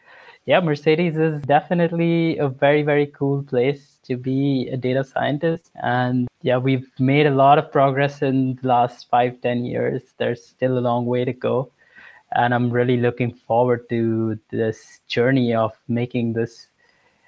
yeah, 0.45 0.61
Mercedes 0.61 1.17
is 1.17 1.41
definitely 1.43 2.37
a 2.37 2.47
very, 2.47 2.81
very 2.83 3.07
cool 3.07 3.43
place 3.43 3.92
to 4.03 4.17
be 4.17 4.69
a 4.71 4.77
data 4.77 5.03
scientist. 5.03 5.71
And 5.81 6.27
yeah, 6.41 6.57
we've 6.57 6.87
made 6.99 7.25
a 7.25 7.31
lot 7.31 7.57
of 7.57 7.71
progress 7.71 8.21
in 8.21 8.59
the 8.61 8.67
last 8.67 9.09
five, 9.09 9.41
ten 9.41 9.65
years. 9.65 10.01
There's 10.17 10.45
still 10.45 10.77
a 10.77 10.81
long 10.81 11.05
way 11.05 11.25
to 11.25 11.33
go. 11.33 11.71
And 12.35 12.53
I'm 12.53 12.71
really 12.71 12.97
looking 12.97 13.33
forward 13.33 13.87
to 13.89 14.39
this 14.49 14.99
journey 15.07 15.53
of 15.53 15.71
making 15.87 16.33
this 16.33 16.67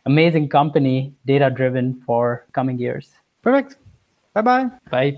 amazing 0.05 0.49
company 0.49 1.13
data 1.25 1.49
driven 1.49 2.01
for 2.05 2.45
coming 2.53 2.79
years. 2.79 3.11
Perfect. 3.41 3.77
Bye 4.33 4.41
bye. 4.41 4.69
Bye. 4.89 5.17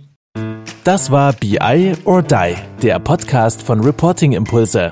Das 0.83 1.11
war 1.11 1.33
BI 1.33 1.95
or 2.05 2.21
Die, 2.21 2.55
der 2.81 2.99
Podcast 2.99 3.61
von 3.61 3.81
Reporting 3.81 4.33
Impulse. 4.33 4.91